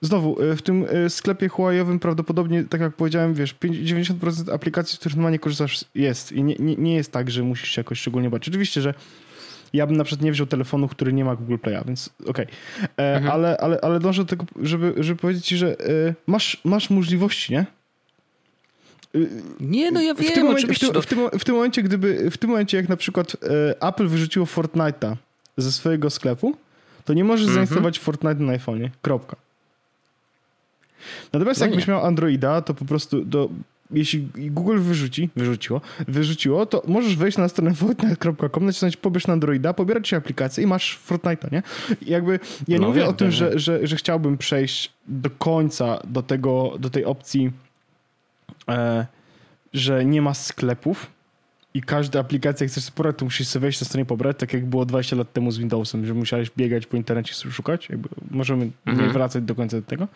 [0.00, 5.16] Znowu, w tym sklepie Huawei'owym prawdopodobnie, tak jak powiedziałem, wiesz, 5 90% aplikacji, z których
[5.16, 6.32] normalnie korzystasz jest.
[6.32, 8.48] I nie, nie, nie jest tak, że musisz się jakoś szczególnie bać.
[8.48, 8.94] Oczywiście, że
[9.72, 12.46] ja bym na przykład nie wziął telefonu, który nie ma Google Play'a, więc okej.
[12.96, 13.32] E, Mhm.
[13.32, 15.76] Ale, ale, ale dążę do tego, żeby, żeby powiedzieć ci, że
[16.26, 17.66] masz, masz możliwości, nie?
[19.60, 21.82] Nie, no ja w tym, wiem, momencie, w, tym, to- w, tym, w tym momencie,
[21.82, 23.36] gdyby, w tym momencie, jak na przykład
[23.80, 25.16] e, Apple wyrzuciło Fortnite'a
[25.56, 26.56] ze swojego sklepu,
[27.04, 27.54] to nie możesz Mhm.
[27.54, 28.88] zainstalować Fortnite na iPhone'ie.
[29.02, 29.36] Kropka.
[31.32, 31.92] Natomiast No jakbyś nie.
[31.94, 33.48] miał Androida, to po prostu do,
[33.90, 39.74] jeśli Google wyrzuci, wyrzuciło, wyrzuciło, to możesz wejść na stronę fortnite.com, nacisnąć pobierz na Androida,
[39.74, 41.62] pobierać się aplikację i masz Fortnite'a, nie?
[42.02, 44.92] I jakby ja nie No mówię wiem, o tym, wiem, że, że, że chciałbym przejść
[45.08, 47.50] do końca do tego, do tej opcji
[49.72, 51.10] że nie ma sklepów
[51.74, 54.66] i każda aplikacja, jak chcesz pobrać, to musisz sobie wejść na stronie pobrać, tak jak
[54.66, 57.88] było 20 lat temu z Windowsem, że musiałeś biegać po internecie szukać.
[57.88, 59.12] Jakby możemy nie Mhm.
[59.12, 60.08] wracać do końca do tego.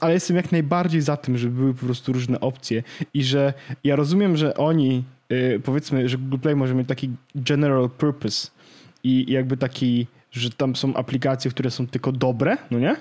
[0.00, 2.82] Ale jestem jak najbardziej za tym, żeby były po prostu różne opcje
[3.14, 3.52] i że
[3.84, 8.48] ja rozumiem, że oni, y, powiedzmy, że Google Play może mieć taki general purpose
[9.04, 12.96] i jakby taki, że tam są aplikacje, które są tylko dobre, no nie?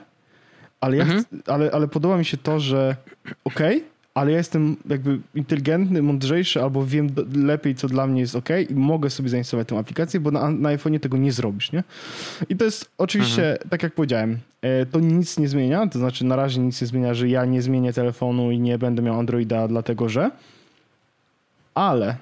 [0.82, 1.24] Ale, ja Mhm.
[1.24, 2.96] chcę, ale, ale podoba mi się to, że
[3.44, 3.84] okej,
[4.18, 8.74] ale ja jestem jakby inteligentny, mądrzejszy, albo wiem lepiej, co dla mnie jest ok i
[8.76, 11.84] mogę sobie zainstalować tę aplikację, bo na, na iPhone'ie tego nie zrobisz, nie?
[12.50, 16.36] I to jest oczywiście, tak jak powiedziałem, e, to nic nie zmienia, to znaczy na
[16.36, 20.10] razie nic nie zmienia, że ja nie zmienię telefonu i nie będę miał Androida, dlatego
[20.10, 20.32] że
[21.76, 22.18] ale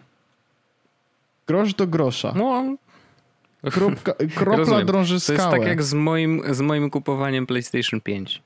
[1.47, 2.75] grosz do grosza, No,
[3.71, 4.86] kropka, kropla Rozumiem.
[4.86, 8.41] drąży to jest skałę, tak jak z moim, z moim kupowaniem PlayStation 5.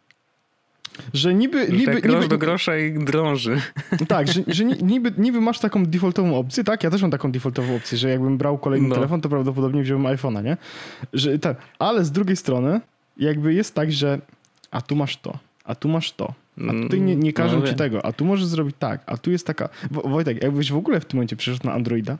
[1.14, 3.62] że niby, Że niby, grosz niby, do grosza i drąży.
[4.08, 6.84] Tak, że, że ni- niby, niby masz taką defaultową opcję, tak?
[6.84, 8.96] Ja też mam taką defaultową opcję, że jakbym brał kolejny No.
[8.96, 10.58] telefon, to prawdopodobnie wziąłbym iPhone'a, nie?
[11.14, 11.58] Że, tak.
[11.80, 12.82] Ale z drugiej strony
[13.18, 14.20] jakby jest tak, że
[14.72, 16.34] a tu masz to, a tu masz to,
[16.70, 17.76] a tutaj nie, nie każą No, ci wiem.
[17.76, 19.70] tego, a tu możesz zrobić tak, a tu jest taka...
[19.92, 22.18] Wo- Wojtek, jakbyś w ogóle w tym momencie przeszedł na Androida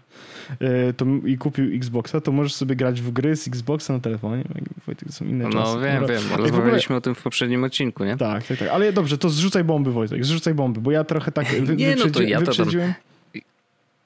[0.60, 4.44] e, to, i kupił Xboxa, to możesz sobie grać w gry z Xboxa na telefonie.
[4.86, 5.76] Wojtek, to są inne czasy.
[5.76, 6.16] No wiem, Dobra.
[6.16, 6.24] wiem.
[6.24, 8.18] w ogóle- Rozmawialiśmy o tym w poprzednim odcinku, nie?
[8.18, 8.68] Tak, tak, tak.
[8.70, 12.06] Ale dobrze, to zrzucaj bomby, Wojtek, zrzucaj bomby, bo ja trochę tak wy, Nie, no
[12.12, 12.94] to ja to tam- wyprzedziłem.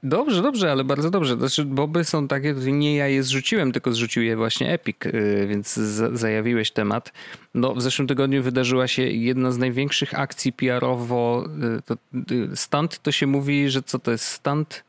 [0.03, 1.37] Dobrze, dobrze, ale bardzo dobrze.
[1.37, 5.73] Znaczy, boby są takie, nie ja je zrzuciłem, tylko zrzucił je właśnie Epic, y, więc
[6.13, 7.13] zajawiłeś temat.
[7.53, 11.45] No, w zeszłym tygodniu wydarzyła się jedna z największych akcji PR-owo.
[11.77, 11.95] Y, to,
[12.31, 14.83] y, stunt to się mówi, że co to jest stunt?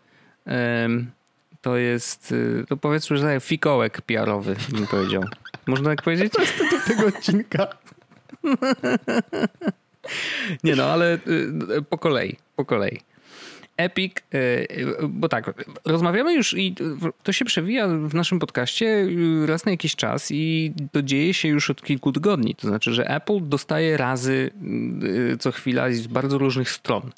[1.63, 2.35] To jest,
[2.69, 5.23] to powiedzmy, że fikołek PR-owy, bym powiedział.
[5.67, 6.33] Można tak powiedzieć?
[6.33, 7.67] To jest do tego odcinka.
[10.65, 11.19] Nie no, ale
[11.91, 13.01] po kolei, po kolei.
[13.77, 14.67] Epic, e,
[15.09, 16.75] bo tak, rozmawiamy już i
[17.23, 19.07] to się przewija w naszym podcaście
[19.47, 22.55] raz na jakiś czas i to dzieje się już od kilku tygodni.
[22.55, 24.51] To znaczy, że Apple dostaje razy
[25.33, 27.11] e, co chwila z bardzo różnych stron.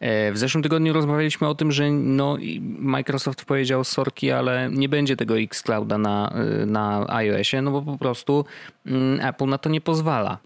[0.00, 2.36] E, w zeszłym tygodniu rozmawialiśmy o tym, że no,
[2.78, 6.34] Microsoft powiedział sorki, ale nie będzie tego Xclouda na,
[6.66, 8.44] na iOSie, no bo po prostu
[8.86, 10.38] mm, Apple na to nie pozwala.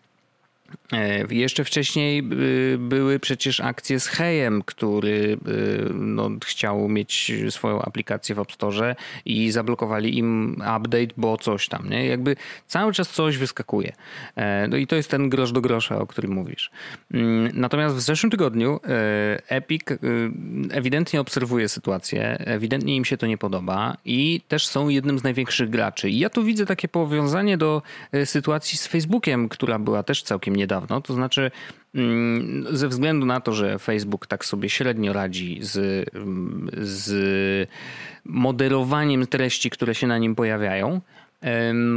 [0.92, 2.22] E, jeszcze wcześniej
[2.74, 8.52] y, były przecież akcje z Hejem, który y, no, chciał mieć swoją aplikację w App
[8.52, 11.90] Store i zablokowali im update, bo coś tam.
[11.90, 12.06] Nie?
[12.06, 13.92] Jakby cały czas coś wyskakuje.
[14.36, 16.70] E, no i to jest ten grosz do grosza, o którym mówisz.
[17.14, 19.82] Mm, natomiast w zeszłym tygodniu e, Epic
[20.70, 25.70] ewidentnie obserwuje sytuację, ewidentnie im się to nie podoba i też są jednym z największych
[25.70, 26.10] graczy.
[26.10, 27.82] I ja tu widzę takie powiązanie do
[28.24, 31.00] sytuacji z Facebookiem, która była też całkiem niedawno.
[31.00, 31.50] To znaczy,
[31.94, 36.06] mm, ze względu na to, że Facebook tak sobie średnio radzi z,
[36.78, 37.08] z
[38.24, 41.00] moderowaniem treści, które się na nim pojawiają,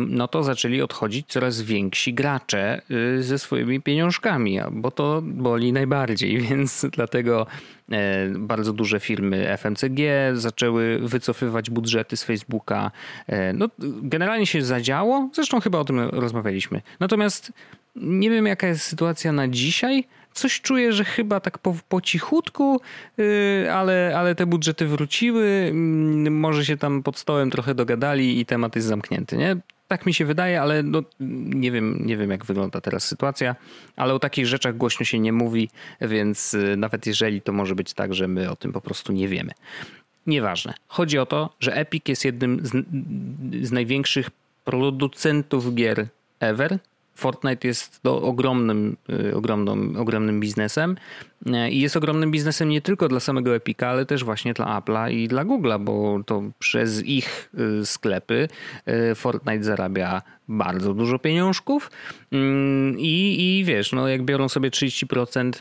[0.07, 6.39] no to zaczęli odchodzić coraz więksi gracze y, ze swoimi pieniążkami, bo to boli najbardziej,
[6.49, 7.47] więc dlatego
[7.91, 9.99] e, bardzo duże firmy FMCG
[10.33, 12.91] zaczęły wycofywać budżety z Facebooka.
[13.27, 16.81] E, no, generalnie się zadziało, zresztą chyba o tym rozmawialiśmy.
[16.99, 17.53] Natomiast
[17.95, 20.07] nie wiem, jaka jest sytuacja na dzisiaj.
[20.35, 22.81] Coś czuję, że chyba tak po, po cichutku,
[23.17, 25.71] yy, ale, ale te budżety wróciły.
[26.23, 29.57] Yy, może się tam pod stołem trochę dogadali i temat jest zamknięty, nie?
[29.87, 33.55] Tak mi się wydaje, ale no, nie, wiem, nie wiem, jak wygląda teraz sytuacja,
[33.95, 35.69] ale o takich rzeczach głośno się nie mówi,
[36.01, 39.27] więc yy, nawet jeżeli to może być tak, że my o tym po prostu nie
[39.27, 39.51] wiemy.
[40.27, 40.73] Nieważne.
[40.87, 42.71] Chodzi o to, że Epic jest jednym z,
[43.67, 44.29] z największych
[44.65, 46.07] producentów gier
[46.39, 46.79] ever
[47.15, 50.95] Fortnite jest to ogromnym, y, ogromnym, ogromnym biznesem
[51.47, 55.11] y, i jest ogromnym biznesem nie tylko dla samego Epica, ale też właśnie dla Apple'a
[55.11, 57.49] i dla Google'a, bo to przez ich
[57.81, 58.47] y, sklepy
[59.15, 61.91] Fortnite zarabia bardzo dużo pieniążków
[62.31, 65.51] mm, i, i wiesz, no jak biorą sobie 30%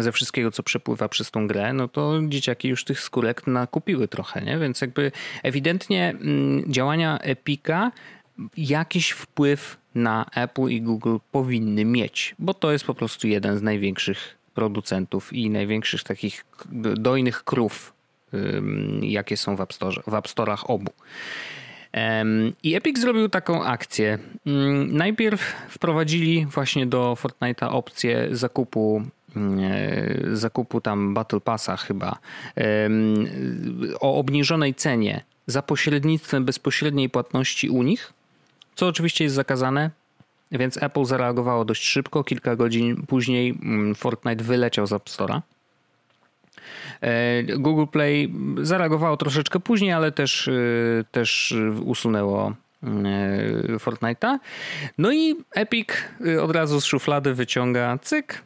[0.00, 4.42] ze wszystkiego, co przepływa przez tą grę, no to dzieciaki już tych skórek nakupiły trochę,
[4.42, 4.58] nie?
[4.58, 7.92] Więc jakby ewidentnie mm, działania Epica
[8.56, 13.62] jakiś wpływ na Apple i Google powinny mieć, bo to jest po prostu jeden z
[13.62, 16.44] największych producentów i największych takich
[16.96, 17.92] dojnych krów,
[19.02, 20.92] jakie są w App, Store, w App Store'ach obu.
[22.62, 24.18] I Epic zrobił taką akcję.
[24.88, 29.02] Najpierw wprowadzili właśnie do Fortnite'a opcję zakupu
[30.32, 32.18] zakupu tam Battle Passa chyba
[34.00, 38.12] o obniżonej cenie za pośrednictwem bezpośredniej płatności u nich
[38.78, 39.90] co oczywiście jest zakazane,
[40.52, 42.24] więc Apple zareagowało dość szybko.
[42.24, 45.40] Kilka godzin później mm, Fortnite wyleciał z App Store'a.
[47.00, 50.52] E, Google Play zareagowało troszeczkę później, ale też, e,
[51.10, 52.88] też usunęło e,
[53.78, 54.38] Fortnite'a.
[54.98, 55.88] No i Epic
[56.42, 58.42] od razu z szuflady wyciąga cyk,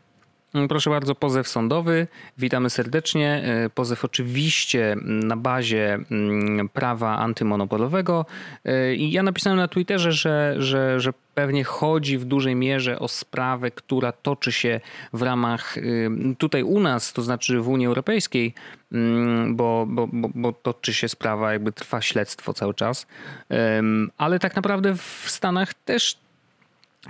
[0.68, 2.06] proszę bardzo, pozew sądowy.
[2.38, 3.42] Witamy serdecznie.
[3.44, 8.26] E, pozew oczywiście na bazie mm, prawa antymonopolowego.
[8.64, 13.08] E, I ja napisałem na Twitterze, że, że, że pewnie chodzi w dużej mierze o
[13.08, 14.80] sprawę, która toczy się
[15.12, 18.54] w ramach y, tutaj u nas, to znaczy w Unii Europejskiej,
[18.92, 23.06] mm, bo, bo, bo, bo toczy się sprawa, jakby trwa śledztwo cały czas.
[24.18, 26.18] Ale tak naprawdę w Stanach też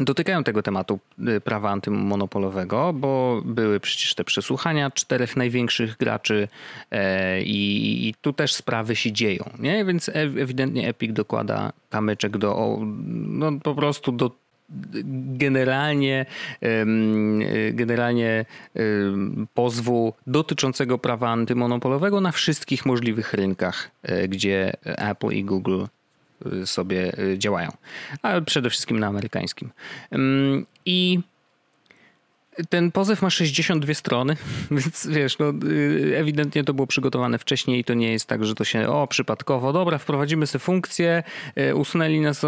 [0.00, 6.48] dotykają tego tematu y, prawa antymonopolowego, bo były przecież te przesłuchania czterech największych graczy
[6.90, 9.84] e, i, i tu też sprawy się dzieją, nie?
[9.84, 12.78] Więc ewidentnie Epic dokłada kamyczek do,
[13.26, 14.42] no po prostu do
[15.38, 16.26] generalnie,
[17.72, 18.44] generalnie
[19.54, 26.01] pozwu dotyczącego prawa antymonopolowego na wszystkich możliwych rynkach, e, gdzie Apple i Google Y,
[26.64, 27.70] sobie y, działają,
[28.22, 29.70] ale przede wszystkim na amerykańskim.
[30.86, 31.20] I
[32.68, 34.36] ten pozew ma 62 strony,
[34.70, 38.54] więc wiesz, no, y, ewidentnie to było przygotowane wcześniej i to nie jest tak, że
[38.54, 41.22] to się, o, przypadkowo, dobra, wprowadzimy sobie funkcję,
[41.58, 42.44] y, usunęli nas z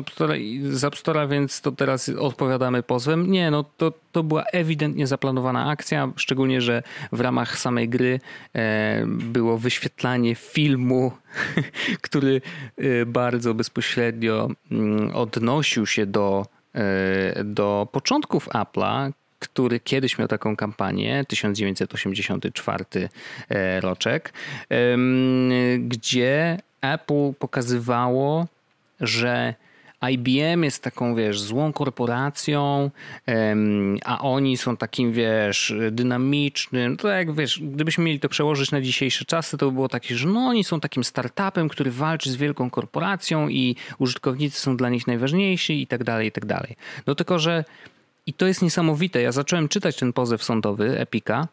[0.84, 3.30] App Store'a, więc to teraz odpowiadamy pozwem.
[3.30, 8.20] Nie, no to, to była ewidentnie zaplanowana akcja, szczególnie, że w ramach samej gry
[8.54, 11.12] e, było wyświetlanie filmu,
[12.02, 12.40] który
[12.80, 19.12] y, bardzo bezpośrednio mm, odnosił się do e, do początków Apple'a,
[19.48, 22.84] który kiedyś miał taką kampanię, 1984
[23.48, 24.32] e, roczek,
[25.78, 28.46] gdzie Apple pokazywało,
[29.00, 29.54] że
[30.10, 32.90] IBM jest taką, wiesz, złą korporacją,
[34.04, 36.96] a oni są takim, wiesz, dynamicznym.
[36.96, 40.28] To jak, wiesz, gdybyśmy mieli to przełożyć na dzisiejsze czasy, to by było takie, że
[40.28, 45.06] no oni są takim startupem, który walczy z wielką korporacją i użytkownicy są dla nich
[45.06, 46.76] najważniejsi i tak dalej, i tak dalej.
[47.06, 47.64] No tylko, że
[48.26, 49.22] i to jest niesamowite.
[49.22, 51.48] Ja zacząłem czytać ten pozew sądowy Epika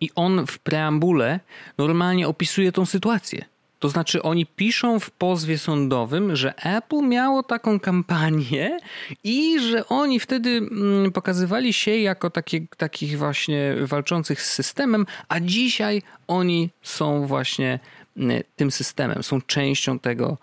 [0.00, 1.40] i on w preambule
[1.78, 3.44] normalnie opisuje tą sytuację.
[3.82, 8.78] To znaczy, oni piszą w pozwie sądowym, że Apple miało taką kampanię
[9.24, 15.40] i że oni wtedy mm, pokazywali się jako takie, takich właśnie walczących z systemem, a
[15.40, 17.78] dzisiaj oni są właśnie
[18.16, 20.38] mm, tym systemem, są częścią tego,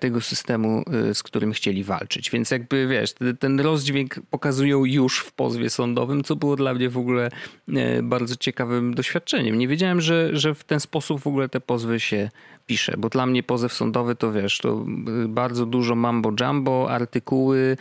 [0.00, 2.30] tego systemu, e, z którym chcieli walczyć.
[2.30, 6.98] Więc jakby wiesz, ten rozdźwięk pokazują już w pozwie sądowym, co było dla mnie w
[6.98, 7.30] ogóle
[7.68, 9.58] e, bardzo ciekawym doświadczeniem.
[9.58, 12.30] Nie wiedziałem, że, że w ten sposób w ogóle te pozwy się
[12.66, 14.84] pisze, bo dla mnie pozew sądowy to wiesz, to
[15.28, 17.76] bardzo dużo mambo jumbo, artykuły,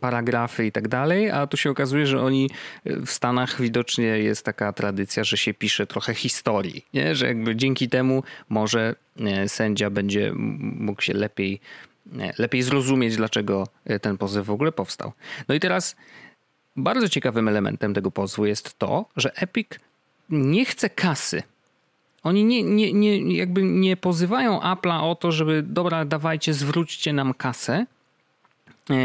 [0.00, 2.50] paragrafy i tak dalej, a tu się okazuje, że oni
[2.84, 7.14] w Stanach widocznie jest taka tradycja, że się pisze trochę historii, nie?
[7.14, 9.05] że jakby dzięki temu może E,
[9.46, 10.32] sędzia będzie
[10.78, 11.60] mógł się lepiej,
[12.18, 15.12] e, lepiej zrozumieć, dlaczego e, ten pozew w ogóle powstał.
[15.48, 15.96] No i teraz
[16.76, 19.68] bardzo ciekawym elementem tego pozwu jest to, że Epic
[20.30, 21.42] nie chce kasy.
[22.22, 27.34] Oni nie, nie, nie, jakby nie pozywają Apple'a o to, żeby dobra, dawajcie, zwróćcie nam
[27.34, 27.86] kasę.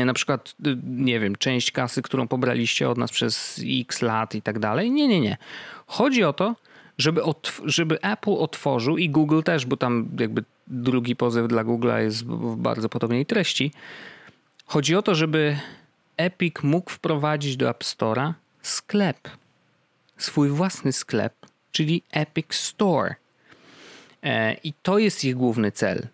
[0.06, 4.60] Na przykład, nie wiem, część kasy, którą pobraliście od nas przez x lat i tak
[4.60, 4.92] dalej.
[4.92, 5.38] Nie, nie, nie.
[5.88, 6.56] Chodzi o to,
[7.02, 7.22] żeby,
[7.66, 12.56] żeby Apple otworzył i Google też, bo tam jakby drugi pozew dla Google'a jest w
[12.56, 13.72] bardzo podobnej treści.
[14.66, 15.58] Chodzi o to, żeby
[16.18, 19.30] Epic mógł wprowadzić do App Store'a sklep,
[20.18, 21.34] swój własny sklep,
[21.72, 23.16] czyli Epic Store.
[24.24, 26.08] E, I to jest ich główny cel.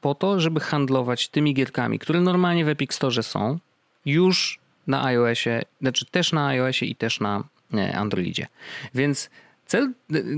[0.00, 3.58] Po to, żeby handlować tymi gierkami, które normalnie w Epic Store są,
[4.04, 8.46] już na iOSie, znaczy też na iOSie i też na e, Androidzie.
[8.94, 9.30] Więc
[9.66, 9.92] Cel,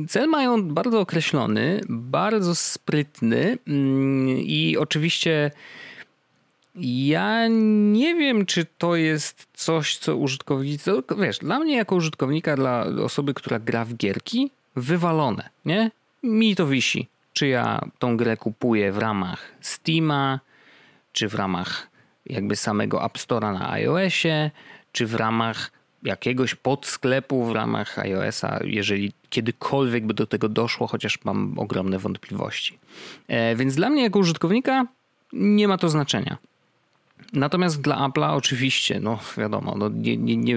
[0.09, 5.51] cel mają bardzo określony, bardzo sprytny mm, i oczywiście
[6.77, 10.93] ja nie wiem, czy to jest coś, co użytkownicy.
[11.19, 15.91] Wiesz, dla mnie jako użytkownika, dla osoby, która gra w gierki, wywalone, nie?
[16.23, 17.09] Mi to wisi.
[17.33, 20.41] Czy ja tą grę kupuję w ramach Steama,
[21.13, 21.89] czy w ramach
[22.27, 24.51] jakby samego App Store'a na iOSie,
[24.93, 25.71] czy w ramach
[26.05, 32.79] jakiegoś podsklepu w ramach iOS-a, jeżeli kiedykolwiek by do tego doszło, chociaż mam ogromne wątpliwości.
[33.29, 34.87] E, więc dla mnie jako użytkownika
[35.33, 36.37] nie ma to znaczenia.
[37.35, 40.57] Natomiast dla Apple'a oczywiście, no wiadomo, no nie, nie, nie,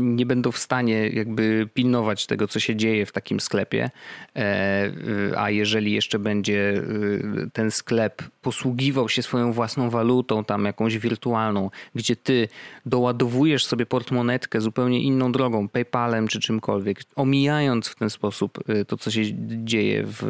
[0.00, 3.90] nie będą w stanie jakby pilnować tego, co się dzieje w takim sklepie,
[4.36, 4.92] e,
[5.36, 11.70] a jeżeli jeszcze będzie y, ten sklep posługiwał się swoją własną walutą, tam jakąś wirtualną,
[11.94, 12.48] gdzie ty
[12.86, 18.96] doładowujesz sobie portmonetkę zupełnie inną drogą, PayPalem czy czymkolwiek, omijając w ten sposób y, to,
[18.96, 19.22] co się
[19.64, 20.22] dzieje w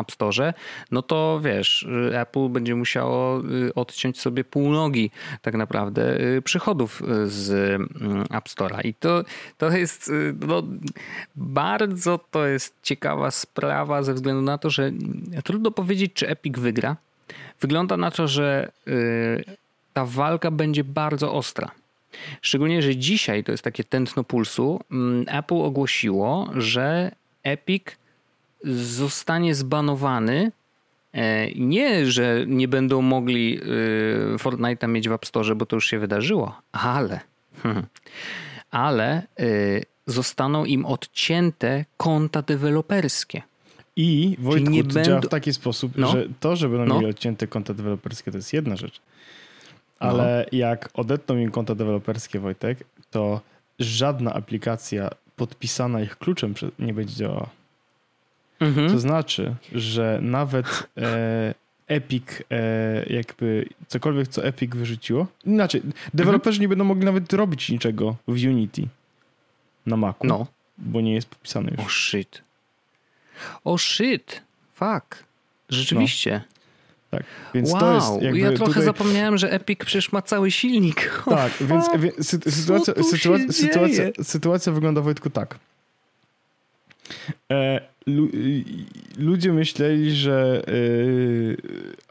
[0.00, 0.54] App Store,
[0.90, 3.42] no to wiesz, y, Apple będzie musiało
[3.74, 5.10] odciąć sobie sobie półnogi
[5.42, 8.86] tak naprawdę y, przychodów y, z mm, App Store'a.
[8.86, 9.24] I to,
[9.58, 10.62] to jest y, no,
[11.36, 14.92] bardzo to jest ciekawa sprawa ze względu na to, że
[15.44, 16.96] trudno powiedzieć, czy Epic wygra.
[17.60, 18.72] Wygląda na to, że
[19.92, 21.70] ta walka będzie bardzo ostra.
[22.42, 24.80] Szczególnie, że dzisiaj to jest takie tętno pulsu.
[24.90, 27.12] Mm, Apple ogłosiło, że
[27.42, 27.84] Epic
[28.64, 30.52] zostanie zbanowany
[31.56, 35.98] nie, że nie będą mogli e, Fortnite'a mieć w App Store, bo to już się
[35.98, 37.20] wydarzyło, ale,
[37.62, 37.86] hmm,
[38.70, 39.46] ale e,
[40.06, 43.42] zostaną im odcięte konta deweloperskie.
[43.96, 45.10] I Wojtku, nie to będą...
[45.10, 46.08] działa w taki sposób, no.
[46.08, 46.94] że to, że będą no.
[46.94, 49.00] mieli odcięte konta deweloperskie, to jest jedna rzecz.
[49.98, 50.58] Ale no.
[50.58, 53.40] jak odetną im konta deweloperskie, Wojtek, to
[53.78, 57.48] żadna aplikacja podpisana ich kluczem nie będzie działała.
[58.62, 58.90] Mhm.
[58.90, 61.54] To znaczy, że nawet e,
[61.86, 65.26] Epic, e, jakby cokolwiek, co Epic wyrzuciło.
[65.44, 65.82] Inaczej,
[66.14, 68.88] deweloperzy nie będą mogli nawet robić niczego w Unity
[69.86, 70.46] na Macu, No.
[70.78, 71.80] bo nie jest podpisane już.
[71.86, 72.42] O shit.
[73.64, 74.42] O shit.
[74.74, 75.24] Fuck.
[75.68, 76.42] Rzeczywiście.
[77.10, 77.22] Tak,
[77.54, 77.80] więc wow.
[77.80, 78.84] to jest jakby ja trochę tutaj...
[78.84, 81.22] zapomniałem, że Epic przecież ma cały silnik.
[81.24, 85.58] Tak, więc, wie- sy, sytuacja, sytuacja, sytuacja, sytuacja wygląda Wojtku tak.
[87.50, 88.64] E, lu, y,
[89.18, 91.56] ludzie myśleli, że, y,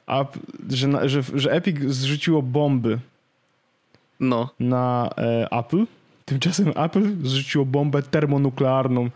[0.08, 0.38] app,
[0.70, 3.00] że, że, że Epic zrzuciło bomby
[4.20, 4.50] No.
[4.60, 5.86] na e, Apple.
[6.26, 9.10] Tymczasem Apple zrzuciło bombę termonuklearną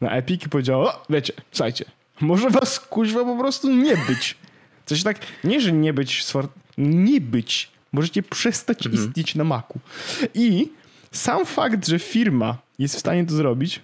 [0.00, 1.84] na Epic i powiedziało, o, wiecie, słuchajcie,
[2.20, 4.36] może was kuźwa po prostu nie być.
[4.86, 6.24] Coś tak, nie, że nie być,
[6.78, 7.70] nie być.
[7.92, 9.04] Możecie przestać Mhm.
[9.08, 9.78] istnieć na Macu.
[10.34, 10.68] I
[11.12, 13.80] sam fakt, że firma jest w stanie to zrobić,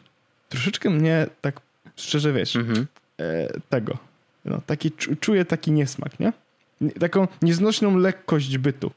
[0.49, 1.61] troszeczkę mnie tak
[1.97, 2.87] szczerze wiesz, Mhm.
[3.21, 3.99] e, tego.
[4.45, 6.33] No, taki, czu- czuję taki niesmak, nie?
[7.01, 8.91] Taką nieznośną lekkość bytu.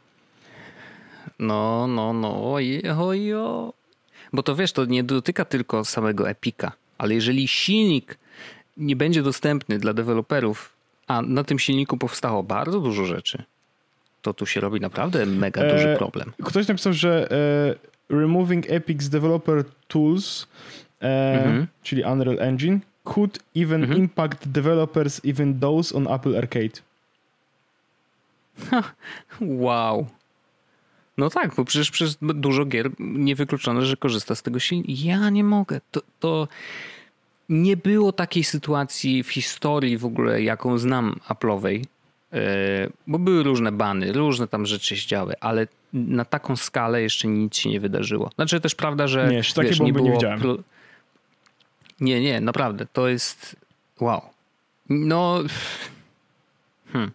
[1.40, 2.54] No, no, no.
[2.54, 3.74] Ojo.
[4.34, 8.18] Bo to wiesz, to nie dotyka tylko samego Epika, ale jeżeli silnik
[8.78, 10.74] nie będzie dostępny dla deweloperów,
[11.08, 13.44] a na tym silniku powstało bardzo dużo rzeczy,
[14.22, 16.32] to tu się robi naprawdę mega E, duży problem.
[16.44, 17.32] Ktoś napisał, że
[18.12, 20.48] e, removing Epic's developer tools,
[21.00, 21.68] Mhm.
[21.84, 24.00] czyli Unreal Engine, could even Mhm.
[24.00, 26.82] impact developers, even those on Apple Arcade.
[29.42, 30.08] Wow.
[31.18, 34.92] No tak, bo przecież przez dużo gier niewykluczone, że korzysta z tego silnika.
[35.06, 35.82] Ja nie mogę.
[35.92, 36.48] To, to
[37.50, 41.84] nie było takiej sytuacji w historii w ogóle, jaką znam Apple'owej,
[42.34, 42.40] e,
[43.08, 47.56] bo były różne bany, różne tam rzeczy się działy, ale na taką skalę jeszcze nic
[47.58, 48.30] się nie wydarzyło.
[48.36, 49.42] Znaczy też prawda, że Nie,
[49.80, 50.40] bomby nie widziałem.
[50.40, 50.58] pro-
[52.00, 52.86] Nie, nie, naprawdę.
[52.94, 53.56] To jest
[54.00, 54.22] wow.
[54.90, 55.40] No
[56.94, 57.12] hmm.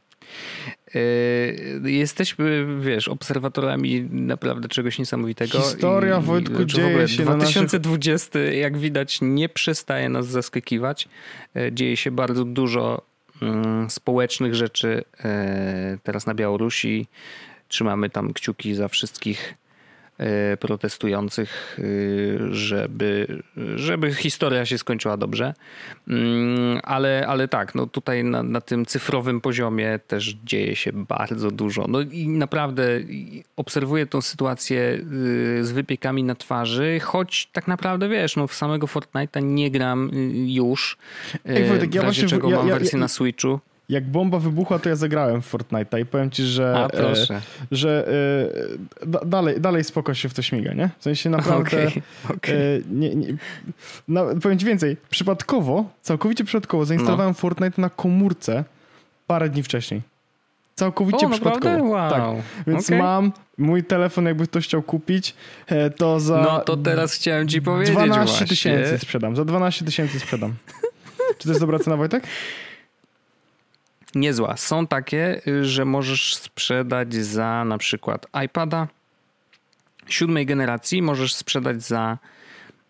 [0.94, 5.60] Yy, Jesteśmy, wiesz, obserwatorami naprawdę czegoś niesamowitego.
[5.60, 11.08] Historia, I- Wojtku, znaczy dzieje się na 2020, jak widać, nie przestaje nas zaskakiwać.
[11.54, 13.02] Yy, Dzieje się bardzo dużo
[13.42, 15.28] mm, społecznych rzeczy yy,
[16.02, 17.06] teraz na Białorusi.
[17.68, 19.59] Trzymamy tam kciuki za wszystkich yy,
[20.60, 23.42] protestujących, yy, żeby,
[23.76, 25.54] żeby historia się skończyła dobrze.
[26.08, 31.50] Mm, Ale, ale tak, no tutaj na, na tym cyfrowym poziomie też dzieje się bardzo
[31.50, 31.86] dużo.
[31.88, 32.82] No i naprawdę
[33.56, 34.80] obserwuję tą sytuację
[35.60, 40.10] y, z wypiekami na twarzy, choć tak naprawdę wiesz, no w samego Fortnite'a nie gram
[40.14, 40.98] y, już.
[41.46, 43.60] Ej, Wojtek, w ja razie w- czego ja- mam ja- wersję ja- na Switchu.
[43.90, 47.34] Jak bomba wybuchła, to ja zagrałem w Fortnite'a i powiem ci, że, A proszę.
[47.34, 48.08] e, że
[49.02, 50.90] e, da, dalej, dalej spoko się w to śmiga, nie?
[50.98, 51.76] W sensie naprawdę...
[51.88, 52.02] Okej,
[52.36, 52.54] okej.
[52.54, 53.26] E, nie, nie,
[54.08, 54.96] no, powiem ci więcej.
[55.10, 58.64] Przypadkowo, całkowicie przypadkowo zainstalowałem Fortnite na komórce
[59.26, 60.02] parę dni wcześniej.
[60.74, 61.84] Całkowicie O, przypadkowo.
[61.84, 62.10] Wow.
[62.10, 62.22] Tak.
[62.66, 62.98] Więc Okej.
[62.98, 65.34] mam mój telefon, jakby ktoś chciał kupić,
[65.66, 68.46] e, to za No to teraz chciałem ci powiedzieć 12 właśnie.
[68.46, 69.36] tysięcy sprzedam.
[69.36, 70.54] Za 12 tysięcy sprzedam.
[71.38, 72.24] Czy to jest dobra cena, Wojtek?
[74.14, 74.56] Niezła.
[74.56, 78.88] Są takie, y, że możesz sprzedać za na przykład iPada
[80.08, 82.18] siódmej generacji, możesz sprzedać za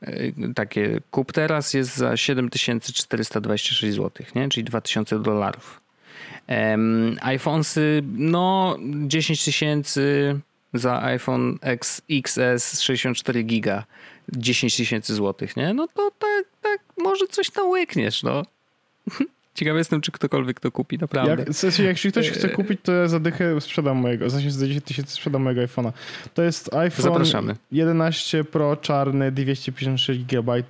[0.03, 4.49] y, takie kup teraz jest za 7426 zł, nie?
[4.49, 5.81] czyli 2000 dolarów.
[7.35, 10.37] IPhonesy, no 10 tysięcy
[10.75, 13.85] za iPhone X, XS 64 giga
[14.33, 15.75] 10 tysięcy złotych, nie?
[15.75, 18.43] No to tak, tak, może coś tam łykniesz, no.
[19.61, 21.31] Ciekawy jestem, czy ktokolwiek to kupi, naprawdę.
[21.31, 24.27] Jak, w sensie, jeśli ktoś chce E, kupić, to ja za dychę sprzedam mojego.
[24.27, 25.93] W sensie za 10 tysięcy sprzedam mojego iPhone'a.
[26.35, 27.57] To jest iPhone Zapraszamy.
[27.73, 30.63] 11 Pro czarny, 256 GB.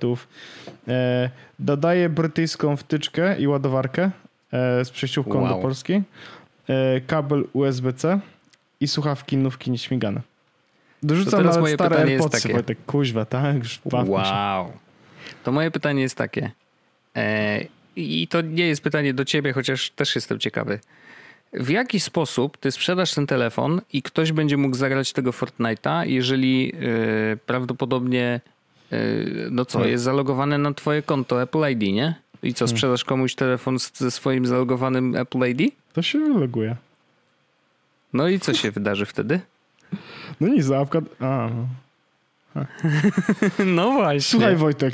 [0.87, 1.29] E,
[1.59, 4.11] dodaję brytyjską wtyczkę i ładowarkę
[4.51, 5.47] e, z przejściówką Wow.
[5.49, 6.01] do Polski.
[7.07, 8.19] Kabel USB-C
[8.79, 10.21] i słuchawki nówki nieśmigane.
[11.03, 12.53] Dorzucam teraz moje stare pytanie jest AirPodsy, takie.
[12.53, 13.55] Wojtek, kuźwa, tak?
[13.55, 14.31] Już bawmy się.
[14.33, 14.71] Wow.
[15.43, 16.51] To moje pytanie jest takie.
[17.15, 20.79] E, I to nie jest pytanie do ciebie, chociaż też jestem ciekawy.
[21.53, 26.73] W jaki sposób ty sprzedasz ten telefon i ktoś będzie mógł zagrać tego Fortnite'a, jeżeli
[26.75, 28.41] e, prawdopodobnie
[28.91, 28.97] e,
[29.51, 29.91] no co, Hmm.
[29.91, 32.15] jest zalogowany na twoje konto Apple ID, nie?
[32.43, 35.73] I co, sprzedasz komuś telefon z, ze swoim zalogowanym Apple ID?
[35.93, 36.75] To się wyloguje.
[38.13, 39.39] No i co się wydarzy wtedy?
[40.41, 41.01] No nic, zapka...
[41.19, 41.67] A, no.
[43.65, 44.21] No właśnie.
[44.21, 44.93] Słuchaj Wojtek,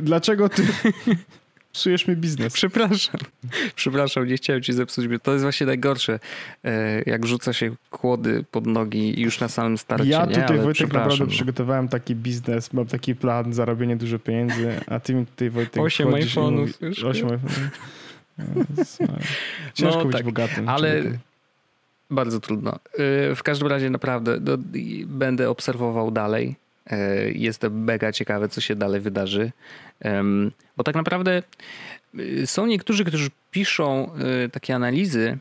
[0.00, 0.66] dlaczego ty
[1.78, 2.52] psujesz mi biznes?
[2.52, 3.20] Przepraszam.
[3.74, 5.06] Przepraszam, nie chciałem ci zepsuć.
[5.22, 6.20] To jest właśnie najgorsze,
[6.64, 10.08] e, jak rzuca się kłody pod nogi już na samym starcie.
[10.08, 10.34] Ja nie?
[10.34, 11.30] tutaj, Ale Wojtek, naprawdę no.
[11.30, 16.08] przygotowałem taki biznes, mam taki plan, zarobienie dużo pieniędzy, a ty mi tutaj, Wojtek, Osiem
[16.08, 17.06] iPhone'ów.
[17.06, 17.68] Osiem iPhone'ów.
[19.74, 20.68] Ciężko no, być tak, bogatym.
[20.68, 21.18] Ale człowiekiem.
[22.10, 22.78] bardzo trudno.
[23.30, 24.52] Y, w każdym razie naprawdę no,
[25.06, 26.56] będę obserwował dalej.
[26.92, 29.52] Y, jestem mega ciekawy, co się dalej wydarzy.
[30.76, 31.42] Bo tak naprawdę
[32.18, 34.10] y, są niektórzy, którzy piszą
[34.52, 35.38] takie analizy,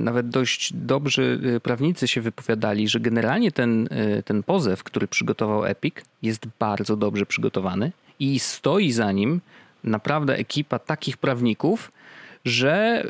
[0.00, 3.88] nawet dość dobrzy prawnicy się wypowiadali, że generalnie ten,
[4.24, 9.40] ten pozew, który przygotował Epic, jest bardzo dobrze przygotowany i stoi za nim
[9.84, 11.92] naprawdę ekipa takich prawników,
[12.44, 13.06] że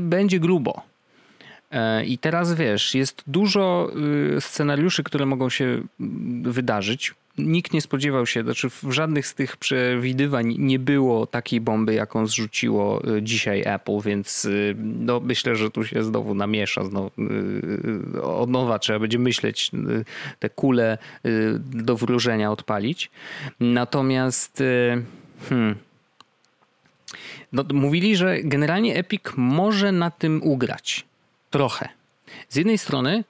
[0.00, 0.89] będzie grubo.
[2.06, 3.92] I teraz wiesz, jest dużo
[4.36, 7.14] y, scenariuszy, które mogą się mm, wydarzyć.
[7.38, 12.26] Nikt nie spodziewał się, znaczy w żadnych z tych przewidywań nie było takiej bomby, jaką
[12.26, 16.84] zrzuciło y, dzisiaj Apple, więc y, no, myślę, że tu się znowu namiesza.
[16.84, 17.10] Znowu,
[18.22, 19.70] od nowa trzeba będzie myśleć,
[20.38, 20.98] te kule
[21.60, 23.10] do wróżenia odpalić.
[23.60, 24.62] Natomiast
[25.48, 25.76] hmm,
[27.52, 31.09] no, mówili, że generalnie Epic może na tym ugrać.
[31.50, 31.88] Trochę.
[32.48, 33.24] Z jednej strony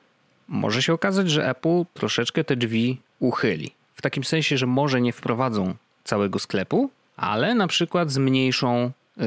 [0.49, 3.71] może się okazać, że Apple troszeczkę te drzwi uchyli.
[3.95, 9.25] W takim sensie, że może nie wprowadzą całego sklepu, ale na przykład zmniejszą yy,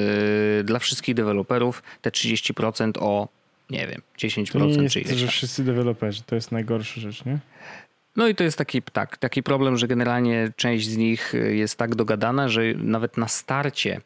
[0.63, 3.27] dla wszystkich deweloperów te 30% o,
[3.69, 5.17] nie wiem, 10% to nie jest, czy ileś.
[5.17, 7.39] że wszyscy deweloperzy, to jest najgorsza rzecz, nie?
[8.15, 11.95] No i to jest taki, tak, taki problem, że generalnie część z nich jest tak
[11.95, 14.01] dogadana, że nawet na starcie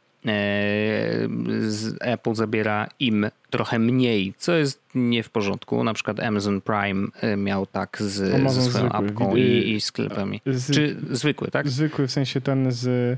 [2.00, 5.84] Apple zabiera im trochę mniej, co jest nie w porządku.
[5.84, 8.90] Na przykład Amazon Prime e, miał tak z, ze swoją zwykły.
[8.90, 10.42] apką i, i sklepami.
[10.46, 11.70] Z, Czy zwykły, tak?
[11.70, 13.18] Zwykły, w sensie ten z...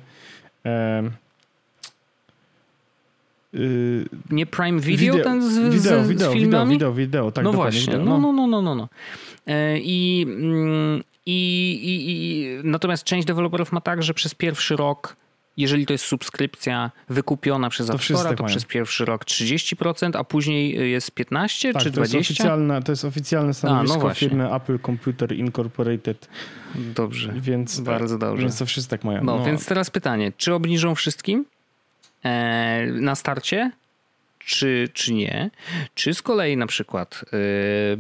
[0.66, 1.04] E,
[4.32, 6.72] nie Prime Video, video ten z, wideo, z, wideo, z filmami?
[6.72, 7.43] Wideo, wideo, tak.
[7.43, 8.18] No właśnie, wideo, no.
[8.18, 8.89] no, no, no, no, no.
[9.76, 15.16] I, mm, i, i, i, natomiast część deweloperów ma tak, że przez pierwszy rok
[15.60, 20.91] jeżeli to jest subskrypcja wykupiona przez App Store, to przez pierwszy rok 30%, a później
[20.91, 21.93] jest 15 tak, czy 20%?
[21.93, 26.30] To jest oficjalne, to jest oficjalne stanowisko a, no firmy Apple Computer Incorporated.
[26.76, 27.34] Dobrze.
[27.36, 28.41] Więc, bardzo dobrze.
[28.41, 29.24] Więc to wszyscy tak mają.
[29.24, 29.45] No, no.
[29.45, 31.45] więc teraz pytanie, czy obniżą wszystkim
[32.24, 33.72] e, na starcie?
[34.39, 35.49] Czy, czy nie?
[35.93, 37.97] Czy z kolei na przykład, yy,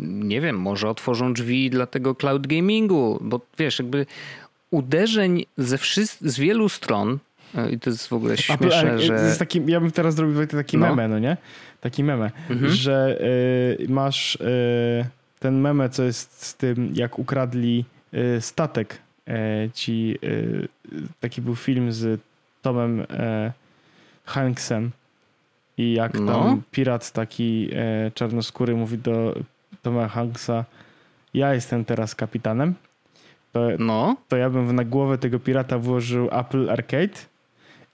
[0.00, 4.06] nie wiem, może otworzą drzwi dla tego cloud gamingu, bo wiesz, jakby
[4.72, 7.18] uderzeń ze wszystkich, z wielu stron
[7.54, 9.36] e, i to jest w ogóle śmieszne, że...
[9.38, 10.88] Taki, ja bym teraz zrobił taki no.
[10.88, 11.36] meme, no nie?
[11.80, 12.72] Taki meme, mhm.
[12.72, 13.18] że
[13.80, 15.06] y, masz y,
[15.38, 18.98] ten meme, co jest z tym, jak ukradli y, statek
[19.74, 20.18] ci...
[21.20, 22.20] taki był film z
[22.62, 23.06] Tomem
[24.24, 24.90] Hanksem
[25.78, 26.32] i jak no.
[26.32, 27.70] tam pirat taki
[28.14, 29.34] czarnoskóry mówi do
[29.82, 30.64] Toma Hanksa
[31.34, 32.74] ja jestem teraz kapitanem
[33.52, 34.16] to, no.
[34.28, 37.18] to ja bym na głowę tego pirata włożył Apple Arcade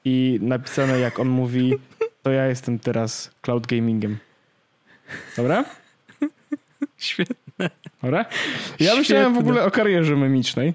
[0.04, 1.74] i napisane jak on mówi,
[2.22, 4.18] to ja jestem teraz cloud gamingiem.
[5.36, 5.64] Dobra?
[6.96, 7.70] Świetne.
[8.02, 8.18] Dobra?
[8.18, 8.26] Ja
[8.78, 8.98] Świetne.
[8.98, 10.74] myślałem w ogóle o karierze memicznej.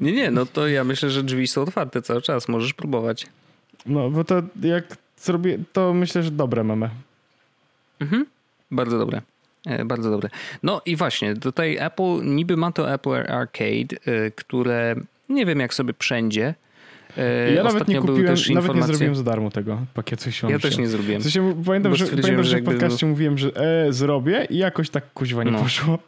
[0.00, 3.26] Nie, nie, no to ja myślę, że drzwi są otwarte cały czas, możesz próbować.
[3.86, 6.90] No, bo to jak zrobię, to myślę, że dobre mamy.
[8.00, 8.26] Mhm,
[8.70, 9.22] bardzo dobre.
[9.66, 10.28] E, bardzo dobre.
[10.62, 14.94] No i właśnie, tutaj Apple, niby ma to Apple Arcade, e, które
[15.28, 16.54] nie wiem jak sobie wszędzie.
[17.16, 18.80] E, ja nawet nie kupiłem, nawet informacje...
[18.80, 21.20] nie zrobiłem za darmo tego pakietu Ja też nie zrobiłem.
[21.20, 25.12] W sensie, pamiętam, że, pamiętam, że w podcaście mówiłem, że e, zrobię i jakoś tak
[25.12, 25.58] kuźwa nie no.
[25.58, 25.98] poszło.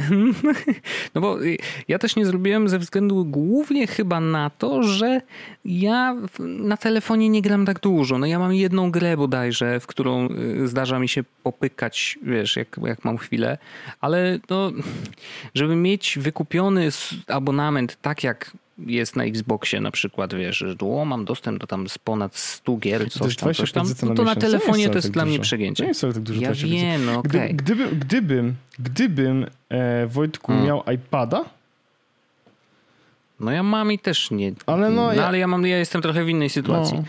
[1.14, 1.38] No bo
[1.88, 5.20] ja też nie zrobiłem ze względu głównie chyba na to, że
[5.64, 8.18] ja na telefonie nie gram tak dużo.
[8.18, 10.28] No ja mam jedną grę bodajże, w którą
[10.62, 13.58] y, zdarza mi się popykać, wiesz, jak, jak mam chwilę,
[14.00, 14.72] ale no,
[15.54, 16.88] żeby mieć wykupiony
[17.26, 18.52] abonament tak jak
[18.86, 22.76] jest na Xboxie na przykład, wiesz, że o, mam dostęp do tam z ponad 100
[22.76, 25.82] gier, coś tam, coś tam, no to na telefonie to jest tak dla mnie przegięcie.
[25.82, 26.40] To nie jest tak dużo.
[26.40, 27.40] Ja wiem, no okej.
[27.40, 27.54] Okay.
[27.54, 30.66] Gdyby, gdybym, gdybym e, Wojtku hmm.
[30.66, 31.44] miał iPada,
[33.40, 34.52] no ja mam i też nie.
[34.66, 35.26] Ale, no, no ja...
[35.26, 36.98] ale ja, mam, ja jestem trochę w innej sytuacji.
[36.98, 37.04] No.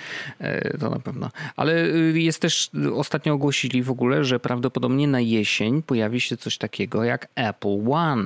[0.48, 1.30] E, to na pewno.
[1.56, 6.58] Ale y, jest też, ostatnio ogłosili w ogóle, że prawdopodobnie na jesień pojawi się coś
[6.58, 8.24] takiego jak Apple One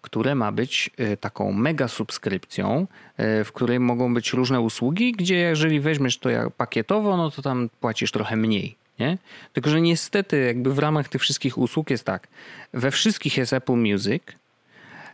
[0.00, 2.86] które ma być e, taką mega subskrypcją,
[3.16, 7.68] e, w której mogą być różne usługi, gdzie jeżeli weźmiesz to pakietowo, no to tam
[7.80, 8.76] płacisz trochę mniej.
[8.98, 9.18] Nie?
[9.52, 12.28] Tylko, że niestety jakby w ramach tych wszystkich usług jest tak,
[12.72, 14.22] we wszystkich jest Apple Music,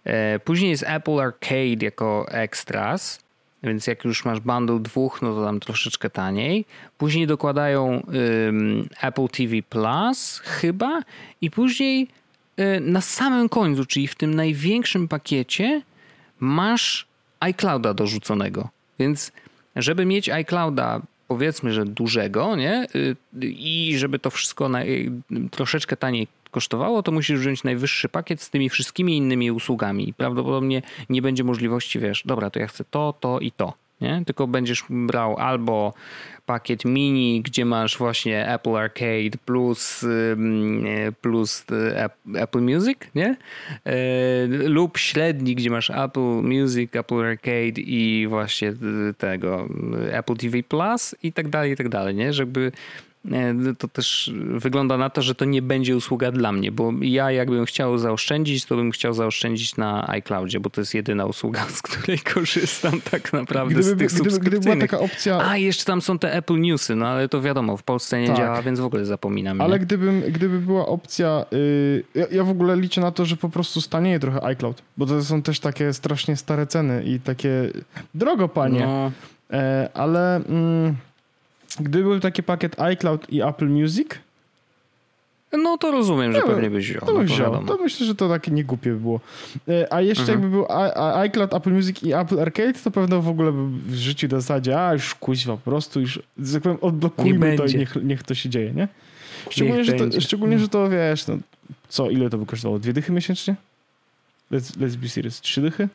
[0.04, 3.22] e, później jest Apple Arcade jako extras,
[3.62, 6.64] więc jak już masz bundle dwóch, no to tam troszeczkę taniej.
[6.98, 8.06] Później dokładają
[9.02, 11.02] Apple TV Plus chyba
[11.40, 12.08] i później
[12.80, 15.82] na samym końcu, czyli w tym największym pakiecie,
[16.40, 17.06] masz
[17.40, 18.68] iClouda dorzuconego.
[18.98, 19.32] Więc
[19.76, 22.86] żeby mieć iClouda powiedzmy, że dużego, nie?
[22.94, 25.10] Y, I żeby to wszystko na, y,
[25.50, 30.14] troszeczkę taniej kosztowało, to musisz wziąć najwyższy pakiet z tymi wszystkimi innymi usługami.
[30.16, 33.72] Prawdopodobnie nie będzie możliwości, wiesz, dobra, to ja chcę to, to i to.
[34.02, 34.22] Nie?
[34.26, 35.94] Tylko będziesz brał albo
[36.46, 40.04] pakiet mini, gdzie masz właśnie Apple Arcade plus,
[41.20, 41.64] plus
[41.96, 43.36] e, Apple Music, nie?
[43.84, 43.96] E,
[44.46, 48.72] lub średni, gdzie masz Apple Music, Apple Arcade i właśnie
[49.18, 49.68] tego
[50.12, 52.32] Apple TV Plus i tak dalej, i tak dalej, nie?
[52.32, 52.72] Żeby
[53.78, 57.64] to też wygląda na to, że to nie będzie usługa dla mnie, bo ja jakbym
[57.64, 62.18] chciał zaoszczędzić, to bym chciał zaoszczędzić na iCloudzie, bo to jest jedyna usługa, z której
[62.18, 65.48] korzystam tak naprawdę gdyby, z tych gdyby, gdyby była taka opcja...
[65.48, 68.36] A, jeszcze tam są te Apple Newsy, no ale to wiadomo, w Polsce nie tak.
[68.36, 69.60] działa, więc w ogóle zapominam.
[69.60, 71.44] Ale gdybym, gdyby była opcja...
[71.52, 75.06] Yy, ja, ja, w ogóle liczę na to, że po prostu stanieje trochę iCloud, bo
[75.06, 77.70] to są też takie strasznie stare ceny i takie
[78.14, 78.80] drogo, panie.
[78.80, 79.12] No.
[79.50, 80.36] E, ale...
[80.36, 80.96] Mm,
[81.80, 84.08] Gdyby był taki pakiet iCloud i Apple Music,
[85.52, 87.00] no to rozumiem, że no, pewnie byś wziął.
[87.00, 87.64] To, no, wziął.
[87.64, 89.20] to myślę, że to takie niegłupie by było.
[89.68, 90.40] E, a jeszcze mhm.
[90.40, 90.66] jakby był
[91.14, 94.80] iCloud, Apple Music i Apple Arcade, to pewno w ogóle by w życiu w zasadzie,
[94.80, 96.20] a już kuźwa, po prostu już,
[96.52, 98.88] tak powiem, odblokujmy nie to i niech, niech to się dzieje, nie?
[99.50, 101.36] Szczególnie, że to, szczególnie że to, wiesz, no,
[101.88, 102.78] co, ile to by kosztowało?
[102.78, 103.54] Dwie dychy miesięcznie?
[104.52, 105.40] Let's, let's be serious.
[105.40, 105.88] Trzy dychy?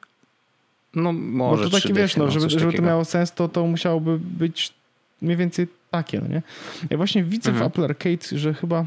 [0.95, 3.67] No może Bo to takie, wiesz, no, no żeby, żeby to miało sens, to, to
[3.67, 4.73] musiałoby być
[5.21, 6.41] mniej więcej takie, no nie?
[6.89, 7.69] Ja właśnie widzę mhm.
[7.69, 8.85] w Apple Arcade, że chyba...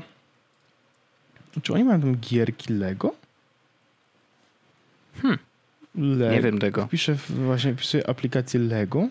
[1.62, 3.14] Czy oni mają tam gierki Lego?
[5.22, 5.38] Hmm.
[5.94, 6.30] Le...
[6.30, 6.86] Nie wiem tego.
[6.86, 9.08] Piszę właśnie wpisuję aplikację Lego.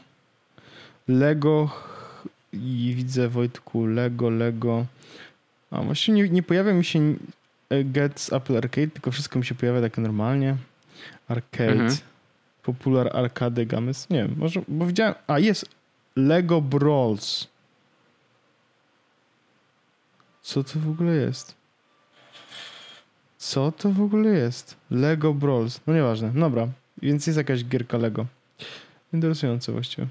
[1.07, 1.69] Lego
[2.53, 4.85] i widzę Wojtku Lego, Lego.
[5.71, 7.15] A właśnie nie, nie pojawia mi się
[7.69, 10.55] e, Get z Apple Arcade, tylko wszystko mi się pojawia tak normalnie.
[11.27, 11.71] Arcade.
[11.71, 11.97] Mhm.
[12.63, 14.09] Popular Arcade Games.
[14.09, 15.13] Nie wiem, może, bo widziałem.
[15.27, 15.65] A jest
[16.27, 17.47] Lego Brawls.
[20.41, 21.55] Co to w ogóle jest?
[23.37, 24.75] Co to w ogóle jest?
[24.91, 25.81] Lego Brawls.
[25.87, 26.31] No nieważne.
[26.31, 26.67] Dobra.
[27.01, 28.25] Więc jest jakaś gierka Lego.
[29.13, 30.07] Interesujące właściwie.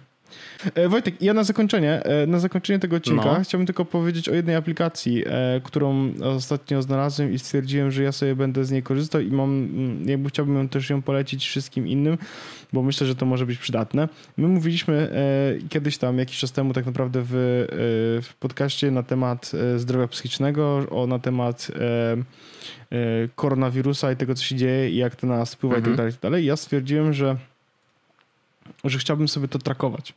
[0.75, 3.41] E, Wojtek, ja na zakończenie, e, na zakończenie tego odcinka no.
[3.45, 8.37] chciałbym tylko powiedzieć o jednej aplikacji, e, którą ostatnio znalazłem i stwierdziłem, że ja sobie
[8.37, 12.19] będę z niej korzystał i mam, mm, jakby chciałbym też ją polecić wszystkim innym,
[12.73, 14.09] bo myślę, że to może być przydatne.
[14.37, 15.09] My mówiliśmy
[15.69, 17.31] kiedyś tam, jakiś czas temu tak naprawdę w,
[18.23, 21.71] w podcaście na temat zdrowia psychicznego, o, na temat
[23.35, 25.83] koronawirusa i tego, co się dzieje i jak to na nas wpływa mhm.
[25.83, 25.97] i tak mhm.
[25.97, 26.47] dalej, i tak dalej.
[26.47, 27.37] Ja stwierdziłem, że
[28.85, 30.15] że chciałbym sobie to trakować.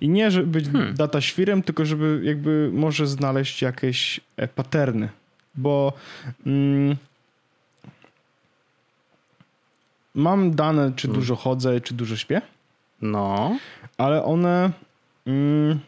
[0.00, 0.94] I nie, żeby być hmm.
[0.94, 5.08] data świrem, tylko żeby jakby może znaleźć jakieś e, paterny,
[5.54, 5.92] bo
[6.46, 6.96] mm,
[10.14, 11.20] mam dane, czy hmm.
[11.20, 12.42] dużo chodzę, czy dużo śpię.
[13.02, 13.58] No.
[13.98, 14.70] Ale one
[15.26, 15.80] mm,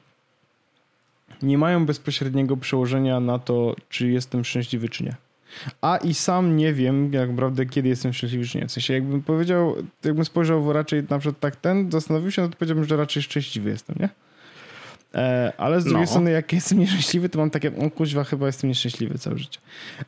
[1.43, 5.17] nie mają bezpośredniego przełożenia na to, czy jestem szczęśliwy, czy nie.
[5.81, 8.67] A i sam nie wiem, jak naprawdę, kiedy jestem szczęśliwy, czy nie.
[8.67, 12.57] W sensie, jakbym powiedział, jakbym spojrzał raczej na przykład tak ten, zastanowił się, no to
[12.57, 14.09] powiedziałbym, że raczej szczęśliwy jestem, nie?
[15.15, 16.07] E, ale z drugiej no.
[16.07, 19.61] strony, jak jestem nieszczęśliwy, to mam takie, o kuźwa, chyba jestem nieszczęśliwy całe życie.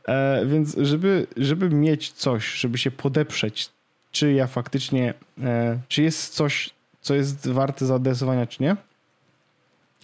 [0.09, 3.68] E, więc żeby, żeby mieć coś, żeby się podeprzeć,
[4.12, 6.70] czy ja faktycznie, e, czy jest coś,
[7.01, 8.76] co jest warte zaadresowania, czy nie,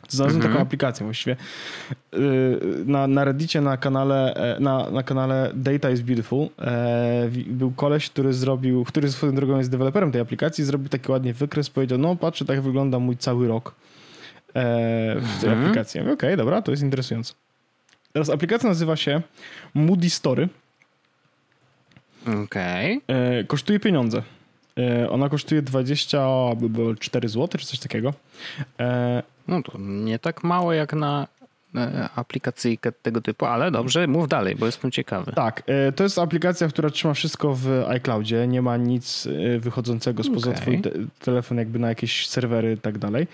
[0.08, 0.52] Znalazłem mhm.
[0.52, 1.36] taką aplikację właściwie.
[2.14, 2.18] Y,
[2.86, 8.10] na, na Reddicie, na kanale, e, na, na kanale Data is Beautiful e, był koleś,
[8.10, 12.16] który zrobił, który swoją drogą jest deweloperem tej aplikacji, zrobił taki ładnie wykres, powiedział, no
[12.16, 13.74] patrzę, tak wygląda mój cały rok
[14.54, 15.64] e, w tej mhm.
[15.64, 16.00] aplikacji.
[16.00, 17.34] Okej, okay, dobra, to jest interesujące.
[18.12, 19.22] Teraz aplikacja nazywa się
[19.74, 20.48] Moody Story.
[22.44, 23.00] Okej.
[23.04, 23.44] Okay.
[23.44, 24.22] Kosztuje pieniądze.
[25.10, 28.12] Ona kosztuje 24 zł, czy coś takiego.
[29.48, 31.26] No to nie tak mało jak na
[31.74, 35.32] e, aplikacyjkę tego typu, ale dobrze, mów dalej, bo jestem ciekawy.
[35.32, 40.22] Tak, e, to jest aplikacja, która trzyma wszystko w iCloudzie, nie ma nic e, wychodzącego
[40.22, 40.62] spoza okay.
[40.62, 40.90] twój te
[41.20, 43.26] telefon jakby na jakieś serwery i tak dalej.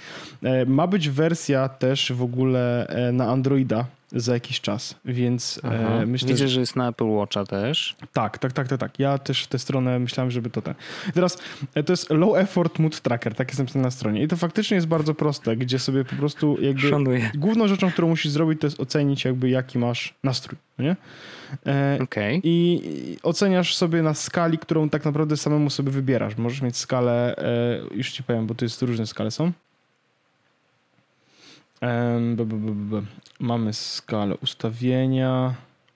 [0.67, 3.85] Ma być wersja też w ogóle na Androida,
[4.15, 6.29] za jakiś czas, więc e, myślę...
[6.29, 7.97] Widzę, że jest na Apple Watcha też.
[8.13, 8.99] Tak, tak, tak, tak, tak.
[8.99, 10.75] Ja też tę stronę myślałem, żeby to ten...
[11.15, 11.39] Teraz
[11.75, 14.75] e, to jest Low Effort Mood Tracker, tak jest napisane na stronie i to faktycznie
[14.75, 16.89] jest bardzo proste, gdzie sobie po prostu jakby...
[16.89, 17.31] Szanuję.
[17.35, 20.97] Główną rzeczą, którą musisz zrobić, to jest ocenić jakby jaki masz nastrój, nie?
[21.67, 22.41] E, okay.
[22.45, 26.37] I oceniasz sobie na skali, którą tak naprawdę samemu sobie wybierasz.
[26.37, 27.37] Możesz mieć skalę,
[27.95, 29.53] już ci powiem, bo to jest różne skale są.
[33.43, 35.55] Mamy skalę ustawienia.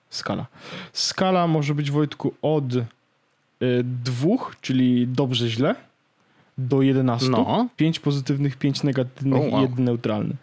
[0.09, 0.45] Skala.
[0.93, 2.83] Skala może być Wojtku od y,
[3.83, 5.75] dwóch, czyli dobrze, źle,
[6.57, 7.29] do 11.
[7.29, 7.67] No.
[7.77, 9.59] 5 pozytywnych, 5 negatywnych O, wow.
[9.59, 10.35] i jeden neutralny.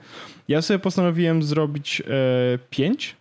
[0.49, 3.17] Ja sobie postanowiłem zrobić e, 5.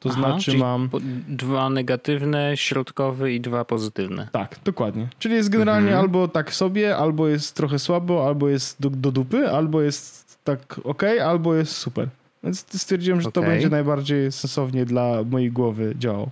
[0.00, 0.88] To Aha, znaczy mam.
[0.88, 4.28] po- Dwa negatywne, środkowy i dwa pozytywne.
[4.32, 5.08] Tak, dokładnie.
[5.18, 6.00] Czyli jest generalnie Mhm.
[6.04, 10.80] albo tak sobie, albo jest trochę słabo, albo jest do, do dupy, albo jest tak
[10.84, 12.08] ok, albo jest super.
[12.44, 13.52] Więc stwierdziłem, że to Okej.
[13.52, 16.30] będzie najbardziej sensownie dla mojej głowy działało.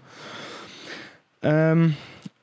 [1.42, 1.92] Em,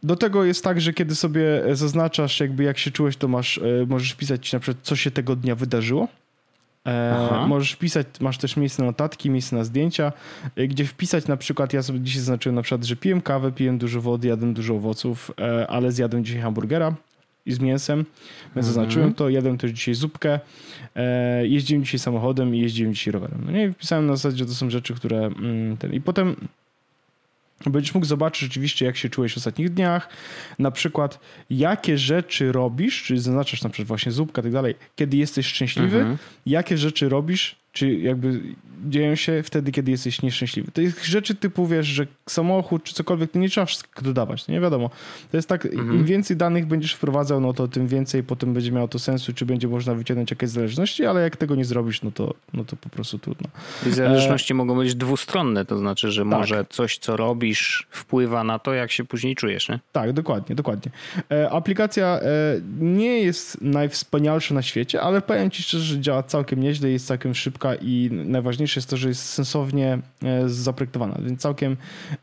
[0.04, 3.62] do tego jest tak, że kiedy sobie zaznaczasz, jakby jak się czułeś, to masz, e,
[3.88, 6.08] możesz pisać na przykład, co się tego dnia wydarzyło.
[6.86, 10.12] E, możesz wpisać, masz też miejsce na notatki, miejsce na zdjęcia,
[10.56, 13.78] e, gdzie wpisać na przykład, ja sobie dzisiaj zaznaczyłem na przykład, że piłem kawę, piłem
[13.78, 16.96] dużo wody, jadłem dużo owoców, e, ale zjadłem dzisiaj hamburgera
[17.46, 17.98] i z mięsem,
[18.46, 18.74] więc Mhm.
[18.74, 20.40] zaznaczyłem to, jadłem też dzisiaj zupkę,
[20.96, 23.42] e, jeździłem dzisiaj samochodem i jeździłem dzisiaj rowerem.
[23.46, 26.36] No nie, wpisałem na zasadzie, że to są rzeczy, które mm, ten, i potem
[27.66, 30.10] Będziesz mógł zobaczyć rzeczywiście, jak się czułeś w ostatnich dniach.
[30.60, 31.20] Na przykład,
[31.50, 35.98] jakie rzeczy robisz, czyli zaznaczasz na przykład właśnie zupka i tak dalej, kiedy jesteś szczęśliwy,
[36.00, 36.18] Mhm.
[36.46, 38.42] jakie rzeczy robisz, czy jakby
[38.90, 40.72] dzieją się wtedy, kiedy jesteś nieszczęśliwy.
[40.72, 44.60] To jest rzeczy typu, wiesz, że samochód czy cokolwiek, to nie trzeba wszystkiego dodawać, nie
[44.62, 44.90] wiadomo.
[45.32, 45.94] To jest tak, Mhm.
[45.96, 49.46] im więcej danych będziesz wprowadzał, no to tym więcej potem będzie miało to sensu, czy
[49.46, 52.90] będzie można wyciągnąć jakieś zależności, ale jak tego nie zrobisz, no to, no to po
[52.90, 53.48] prostu trudno.
[53.88, 56.32] I zależności mogą być dwustronne, to znaczy, że Tak.
[56.32, 59.80] może coś, co robisz, wpływa na to, jak się później czujesz, nie?
[59.92, 60.92] Tak, dokładnie, dokładnie.
[61.32, 62.30] E, aplikacja e,
[62.80, 67.36] nie jest najwspanialsza na świecie, ale powiem ci szczerze, że działa całkiem nieźle, jest całkiem
[67.36, 71.78] szybka i najważniejsze jest to, że jest sensownie e, zaprojektowana, więc całkiem,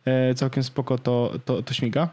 [0.05, 2.09] e, całkiem spoko to, to, to śmiga.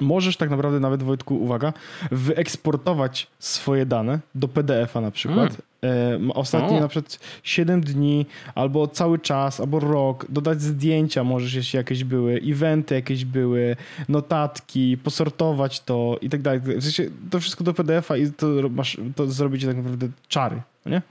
[0.00, 1.72] Możesz tak naprawdę nawet, Wojtku, uwaga,
[2.10, 5.56] wyeksportować swoje dane do PDF-a na przykład.
[5.84, 6.80] E, Ostatnie O.
[6.80, 12.40] na przykład 7 dni, albo cały czas, albo rok, dodać zdjęcia możesz, jeśli jakieś były,
[12.46, 13.76] eventy jakieś były,
[14.08, 16.60] notatki, posortować to i tak dalej.
[16.60, 21.02] W sensie to wszystko do PDF-a i to masz, to zrobicie tak naprawdę czary, nie?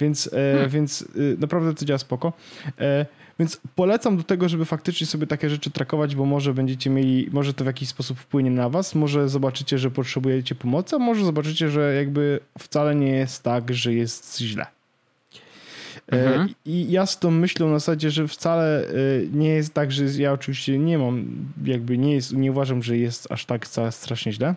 [0.00, 2.32] Więc, e, więc y, naprawdę to działa spoko.
[2.80, 3.06] E,
[3.38, 7.54] więc polecam do tego, żeby faktycznie sobie takie rzeczy trakować, bo może będziecie mieli, może
[7.54, 11.70] to w jakiś sposób wpłynie na was, może zobaczycie, że potrzebujecie pomocy, a może zobaczycie,
[11.70, 14.66] że jakby wcale nie jest tak, że jest źle.
[16.12, 16.48] E, Mhm.
[16.64, 18.92] I ja z tą myślą na zasadzie, że wcale e,
[19.32, 21.26] nie jest tak, że ja oczywiście nie mam,
[21.64, 24.54] jakby nie jest, nie uważam, że jest aż tak strasznie źle.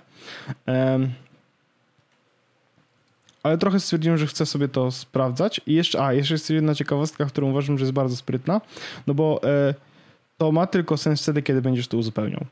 [3.44, 5.62] Ale trochę stwierdziłem, że chcę sobie to sprawdzać.
[5.68, 8.62] I jeszcze, a, jeszcze jest jedna ciekawostka, którą uważam, że jest bardzo sprytna,
[9.08, 9.74] no bo e,
[10.38, 12.46] to ma tylko sens wtedy, kiedy będziesz to uzupełniał.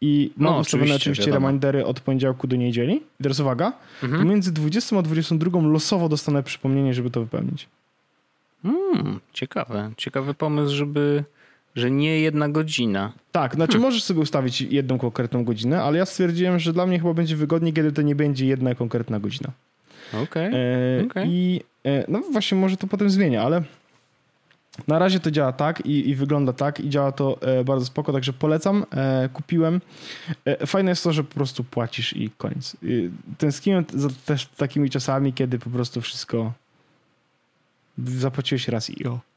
[0.00, 2.94] I mam No, ustawione oczywiście, oczywiście remindery od poniedziałku do niedzieli.
[3.20, 4.22] I teraz uwaga, Mhm.
[4.22, 7.68] pomiędzy 20 a 22 losowo dostanę przypomnienie, żeby to wypełnić.
[8.64, 9.90] Mm, ciekawe.
[9.96, 11.24] Ciekawy pomysł, żeby,
[11.76, 13.12] że nie jedna godzina.
[13.32, 17.14] Tak, znaczy możesz sobie ustawić jedną konkretną godzinę, ale ja stwierdziłem, że dla mnie chyba
[17.14, 19.50] będzie wygodniej, kiedy to nie będzie jedna konkretna godzina.
[20.22, 20.50] Okej.
[21.00, 21.28] E, Okej.
[21.28, 23.62] I e, no właśnie, może to potem zmienia, ale
[24.88, 28.12] na razie to działa tak i, i wygląda tak i działa to e, bardzo spoko,
[28.12, 28.86] także polecam.
[29.32, 29.80] Kupiłem.
[30.66, 32.74] Fajne jest to, że po prostu płacisz i koniec.
[32.74, 32.86] E,
[33.38, 36.52] tęskniłem za też takimi czasami, kiedy po prostu wszystko
[37.98, 39.29] zapłaciłeś raz i o.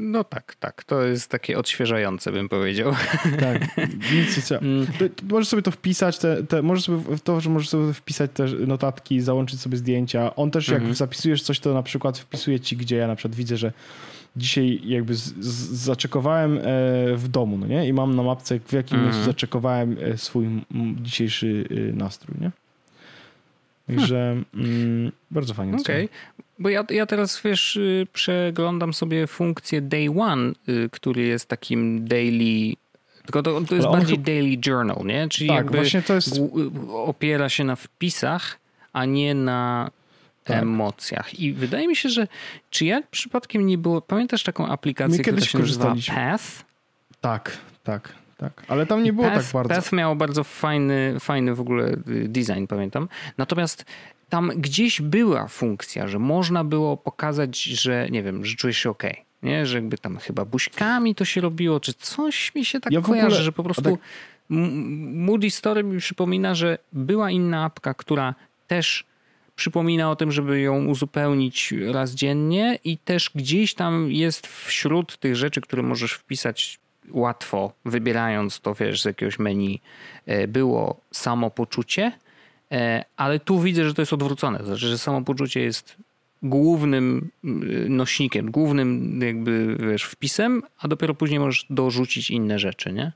[0.00, 0.84] No tak, tak.
[0.84, 2.92] To jest takie odświeżające, bym powiedział.
[3.40, 3.62] Tak,
[4.12, 4.60] nic nie trzeba.
[4.60, 4.86] Mm,
[5.30, 8.44] możesz sobie to wpisać, te, te, możesz sobie w to, że możesz sobie wpisać te
[8.46, 10.36] notatki, załączyć sobie zdjęcia.
[10.36, 10.94] On też jak Mhm.
[10.94, 13.72] zapisujesz coś, to na przykład wpisuje ci, gdzie ja na przykład widzę, że
[14.36, 16.60] dzisiaj jakby z, z, zaczekowałem e,
[17.16, 17.88] w domu, no nie?
[17.88, 19.04] I mam na mapce, w jakim Mhm.
[19.14, 20.48] miejscu zaczekowałem e, swój
[21.02, 22.50] dzisiejszy e, nastrój, nie?
[23.86, 25.76] Także mm, bardzo fajnie.
[25.76, 26.08] Okej.
[26.58, 32.08] Bo ja, ja teraz, wiesz, y, przeglądam sobie funkcję Day One, y, który jest takim
[32.08, 32.74] daily...
[33.22, 35.28] Tylko to, to jest bardziej daily journal, nie?
[35.28, 36.40] Czyli Tak, jakby właśnie to jest...
[36.40, 38.58] głu- opiera się na wpisach,
[38.92, 39.90] a nie na
[40.44, 40.62] Tak.
[40.62, 41.40] emocjach.
[41.40, 42.28] I wydaje mi się, że
[42.70, 44.00] czy ja przypadkiem nie było...
[44.00, 45.94] Pamiętasz taką aplikację, która kiedyś się nazywa.
[46.14, 46.64] Path?
[47.20, 48.62] Tak, tak, tak.
[48.68, 49.74] Ale tam nie było Path, tak bardzo.
[49.74, 53.08] Path miało bardzo fajny, fajny w ogóle y, design, pamiętam.
[53.38, 53.84] Natomiast
[54.28, 59.02] tam gdzieś była funkcja, że można było pokazać, że nie wiem, że czujesz się ok.
[59.42, 63.00] Nie, że jakby tam chyba buźkami to się robiło, czy coś mi się tak Ja
[63.00, 64.00] w ogóle- kojarzy, że po prostu tak-
[64.48, 68.34] Moody Story mi przypomina, że była inna apka, która
[68.66, 69.04] też
[69.56, 75.36] przypomina o tym, żeby ją uzupełnić raz dziennie i też gdzieś tam jest wśród tych
[75.36, 76.78] rzeczy, które możesz wpisać
[77.10, 79.80] łatwo, wybierając to, wiesz, z jakiegoś menu,
[80.26, 82.12] e, było samopoczucie,
[83.16, 84.58] ale tu widzę, że to jest odwrócone.
[84.58, 85.96] To znaczy, że samopoczucie jest
[86.42, 87.48] głównym y,
[87.88, 93.12] nośnikiem, głównym jakby, wiesz, wpisem, a dopiero później możesz dorzucić inne rzeczy, nie?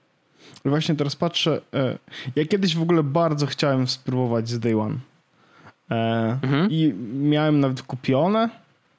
[0.64, 1.60] Właśnie teraz patrzę.
[1.74, 1.98] E,
[2.36, 4.96] ja kiedyś w ogóle bardzo chciałem spróbować z Day One.
[5.90, 6.70] E, Mhm.
[6.70, 8.48] I miałem nawet kupione,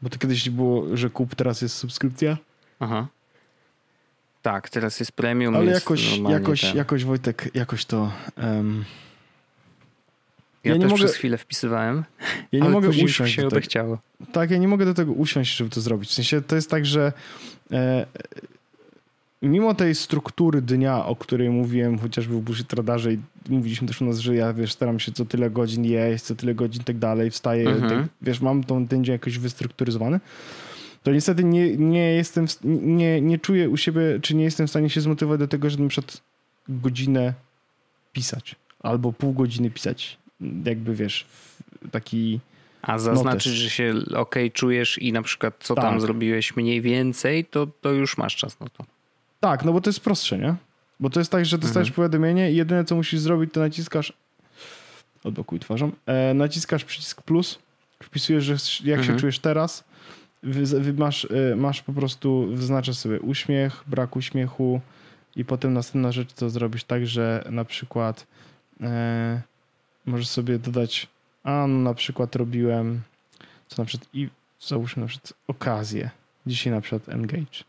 [0.01, 2.37] bo to kiedyś było, że kup, teraz jest subskrypcja.
[2.79, 3.07] Aha.
[4.41, 5.55] Tak, teraz jest premium.
[5.55, 6.77] Ale jest jakoś, jakoś, ten.
[6.77, 8.11] jakoś Wojtek, jakoś to.
[8.37, 8.85] em,
[10.63, 12.03] Ja, ja nie też mogę- przez chwilę wpisywałem,
[12.51, 13.33] ja nie ale mogę później usiąść.
[13.35, 13.97] się odechciało.
[14.31, 16.09] Tak, ja nie mogę do tego usiąść, żeby to zrobić.
[16.09, 17.13] W sensie to jest tak, że
[17.71, 18.05] e,
[19.41, 24.05] mimo tej struktury dnia, o której mówiłem chociażby w Bullshit Radarze i mówiliśmy też u
[24.05, 27.31] nas, że ja wiesz, staram się co tyle godzin jeść, co tyle godzin tak dalej,
[27.31, 27.89] wstaję, Mhm.
[27.89, 30.19] tak, wiesz, mam tą, ten dzień jakoś wystrukturyzowany,
[31.03, 32.45] to niestety nie, nie jestem,
[32.81, 35.83] nie, nie czuję u siebie, czy nie jestem w stanie się zmotywować do tego, żeby
[35.83, 36.21] na przykład
[36.69, 37.33] godzinę
[38.13, 40.17] pisać albo pół godziny pisać.
[40.65, 41.25] Jakby wiesz,
[41.91, 42.39] taki...
[42.81, 43.61] A zaznaczyć, też.
[43.61, 46.01] że się ok czujesz i na przykład co tam Tak.
[46.01, 48.85] zrobiłeś mniej więcej, to, to już masz czas na to.
[49.39, 50.55] Tak, no bo to jest prostsze, nie?
[50.99, 51.95] Bo to jest tak, że dostajesz Mhm.
[51.95, 54.13] powiadomienie i jedyne co musisz zrobić, to naciskasz.
[55.23, 55.91] Odblokuj twarzą.
[56.05, 57.59] E, naciskasz przycisk plus,
[58.03, 59.03] wpisujesz, że jak Mhm.
[59.17, 59.83] się czujesz teraz.
[60.43, 64.81] Wy, wy masz, e, masz po prostu, wyznaczasz sobie uśmiech, brak uśmiechu
[65.35, 68.27] i potem następna rzecz to zrobisz tak, że na przykład
[68.81, 69.41] e,
[70.05, 71.07] możesz sobie dodać,
[71.43, 73.01] a no na przykład robiłem,
[73.67, 74.29] co na przykład i
[74.59, 76.09] załóżmy na przykład okazję.
[76.47, 77.63] Dzisiaj na przykład engage.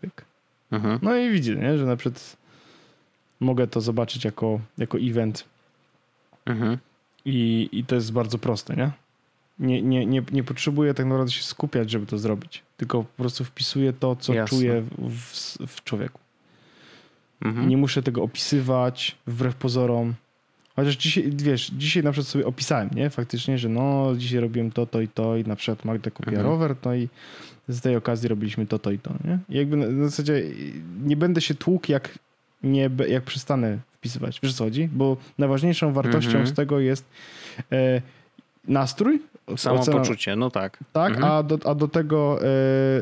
[0.00, 0.24] Pyk.
[0.70, 0.98] Mhm.
[1.02, 1.78] No i widzę, nie?
[1.78, 2.36] że na przykład
[3.40, 5.44] mogę to zobaczyć jako, jako event
[6.46, 6.78] Mhm.
[7.24, 8.90] i, i to jest bardzo proste, nie?
[9.58, 10.22] Nie, nie, nie?
[10.32, 14.34] nie potrzebuję tak naprawdę się skupiać, żeby to zrobić, tylko po prostu wpisuję to, co
[14.34, 14.58] Jasne.
[14.58, 16.20] czuję w, w, w człowieku.
[17.40, 17.68] Mhm.
[17.68, 20.14] Nie muszę tego opisywać wbrew pozorom.
[20.80, 23.10] Chociaż dzisiaj, wiesz, dzisiaj na przykład sobie opisałem, nie?
[23.10, 26.46] Faktycznie, że no, dzisiaj robiłem to, to i to i na przykład Magda kupiła Mhm.
[26.52, 27.08] rower, no i
[27.68, 29.38] z tej okazji robiliśmy to, to i to, nie?
[29.48, 30.42] I jakby na, na zasadzie
[31.04, 32.18] nie będę się tłukł, jak,
[32.62, 34.40] nie, jak przestanę wpisywać.
[34.42, 34.88] Wiesz co chodzi?
[34.92, 36.46] Bo najważniejszą wartością Mhm.
[36.46, 37.04] z tego jest
[37.72, 38.02] e,
[38.68, 39.22] nastrój,
[39.56, 40.78] Samo ocena- poczucie, no tak.
[40.92, 41.32] tak, Mhm.
[41.32, 42.46] a, do, a do tego e,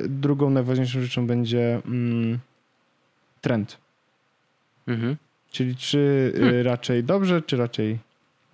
[0.09, 2.39] drugą najważniejszą rzeczą będzie mm,
[3.41, 3.77] trend.
[4.89, 5.17] Mhm.
[5.51, 5.99] Czyli czy
[6.37, 7.99] y, raczej dobrze, czy raczej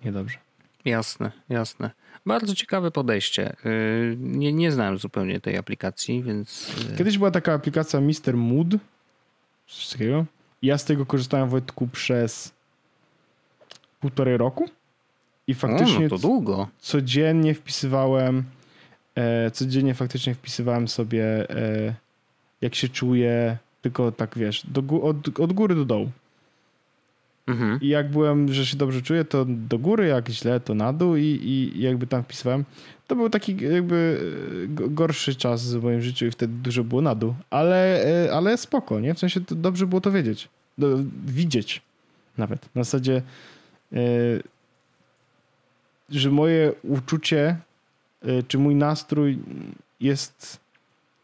[0.05, 0.37] niedobrze.
[0.85, 1.91] Jasne, jasne.
[2.25, 3.55] Bardzo ciekawe podejście.
[3.65, 6.71] Yy, Nie, nie znałem zupełnie tej aplikacji, więc.
[6.91, 8.33] yy, Kiedyś była taka aplikacja Mr.
[8.37, 8.67] Mood,
[9.67, 10.25] coś takiego.
[10.61, 12.51] Ja z tego korzystałem Wojtku przez
[13.99, 14.69] półtorej roku
[15.47, 16.67] i faktycznie o, no to długo.
[16.79, 18.43] codziennie wpisywałem,
[19.15, 21.95] e, codziennie faktycznie wpisywałem sobie e,
[22.61, 26.11] jak się czuję, tylko tak wiesz, do, od, od góry do dołu.
[27.47, 27.79] Mhm.
[27.81, 31.15] I jak byłem, że się dobrze czuję, to do góry, jak źle, to na dół
[31.15, 32.65] i, i jakby tam wpisywałem.
[33.07, 34.19] To był taki jakby
[34.67, 37.35] go- gorszy czas w moim życiu i wtedy dużo było na dół.
[37.49, 39.13] Ale, e, ale spoko, nie?
[39.13, 40.49] W sensie dobrze było to wiedzieć.
[40.77, 41.81] Do, widzieć
[42.37, 42.75] nawet.
[42.75, 43.21] Na zasadzie,
[43.93, 43.99] e,
[46.09, 47.57] że moje uczucie
[48.21, 49.39] e, czy mój nastrój
[49.99, 50.59] jest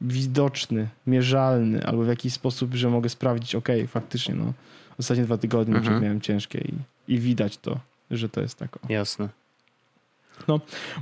[0.01, 4.53] widoczny, mierzalny, albo w jakiś sposób, że mogę sprawdzić, ok, faktycznie, no,
[5.01, 6.03] ostatnie dwa tygodnie Mhm.
[6.03, 6.73] miałem ciężkie i,
[7.13, 7.79] i widać to,
[8.11, 8.79] że to jest tak.
[8.89, 9.29] Jasne.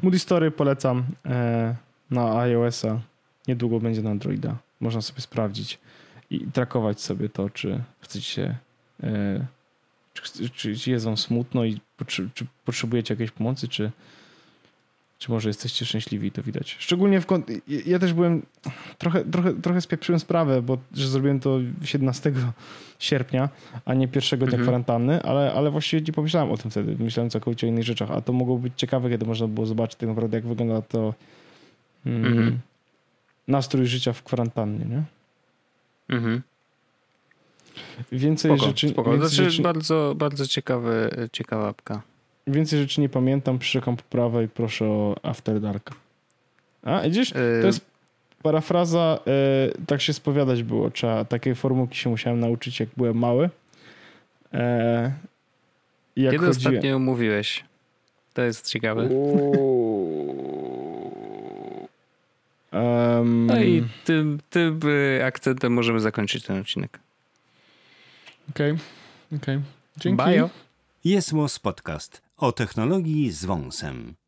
[0.04, 1.76] Moody Story polecam e,
[2.12, 3.00] na iOS-a.
[3.47, 4.56] Niedługo będzie na Androida.
[4.80, 5.80] Można sobie sprawdzić
[6.30, 8.56] i trakować sobie to, czy chcecie się,
[9.04, 9.45] e,
[10.14, 13.91] czy, czy, czy jest wam smutno i potrze- czy potrzebujecie jakiejś pomocy, czy,
[15.20, 16.76] czy może jesteście szczęśliwi, to widać.
[16.80, 18.42] Szczególnie w kont- ja- też byłem
[18.98, 22.32] trochę, trochę, trochę spieprzyłem sprawę, bo że zrobiłem to 17
[23.00, 23.50] sierpnia,
[23.86, 24.64] a nie pierwszego dnia Mhm.
[24.64, 26.96] kwarantanny, ale, ale właściwie nie pomyślałem o tym wtedy.
[27.04, 30.10] Myślałem całkowicie o innych rzeczach, a to mogło być ciekawe, kiedy można było zobaczyć tak
[30.10, 31.14] naprawdę, jak wygląda to
[32.06, 32.60] mm, Mhm.
[33.48, 35.04] nastrój życia w kwarantannie, nie?
[36.10, 36.42] Mhm.
[38.12, 39.12] Więcej Spoko, rzeczy, spoko.
[39.12, 42.02] więcej, Znaczy, rzeczy, bardzo, bardzo ciekawy, ciekawa apka.
[42.48, 45.92] Więcej rzeczy nie pamiętam, przyszukam poprawę i proszę o After Dark.
[46.84, 47.32] A, widzisz?
[47.32, 47.86] To Yy, jest
[48.44, 50.92] parafraza, e, tak się spowiadać było.
[50.92, 53.50] Trzeba, takiej formułki się musiałem nauczyć, jak byłem mały.
[54.54, 55.12] E,
[56.16, 56.76] jak Kiedy chodziłem...
[56.76, 57.64] ostatnio mówiłeś?
[58.34, 59.10] To jest ciekawe.
[62.72, 64.80] Um, No i tym, tym
[65.20, 67.00] y, akcentem możemy zakończyć ten odcinek.
[68.50, 68.78] Okej,
[69.36, 69.60] okej.
[69.98, 70.18] Dzięki.
[70.18, 70.50] Bajo.
[71.04, 71.32] Jest
[71.62, 74.19] Podcast o technologii z wąsem.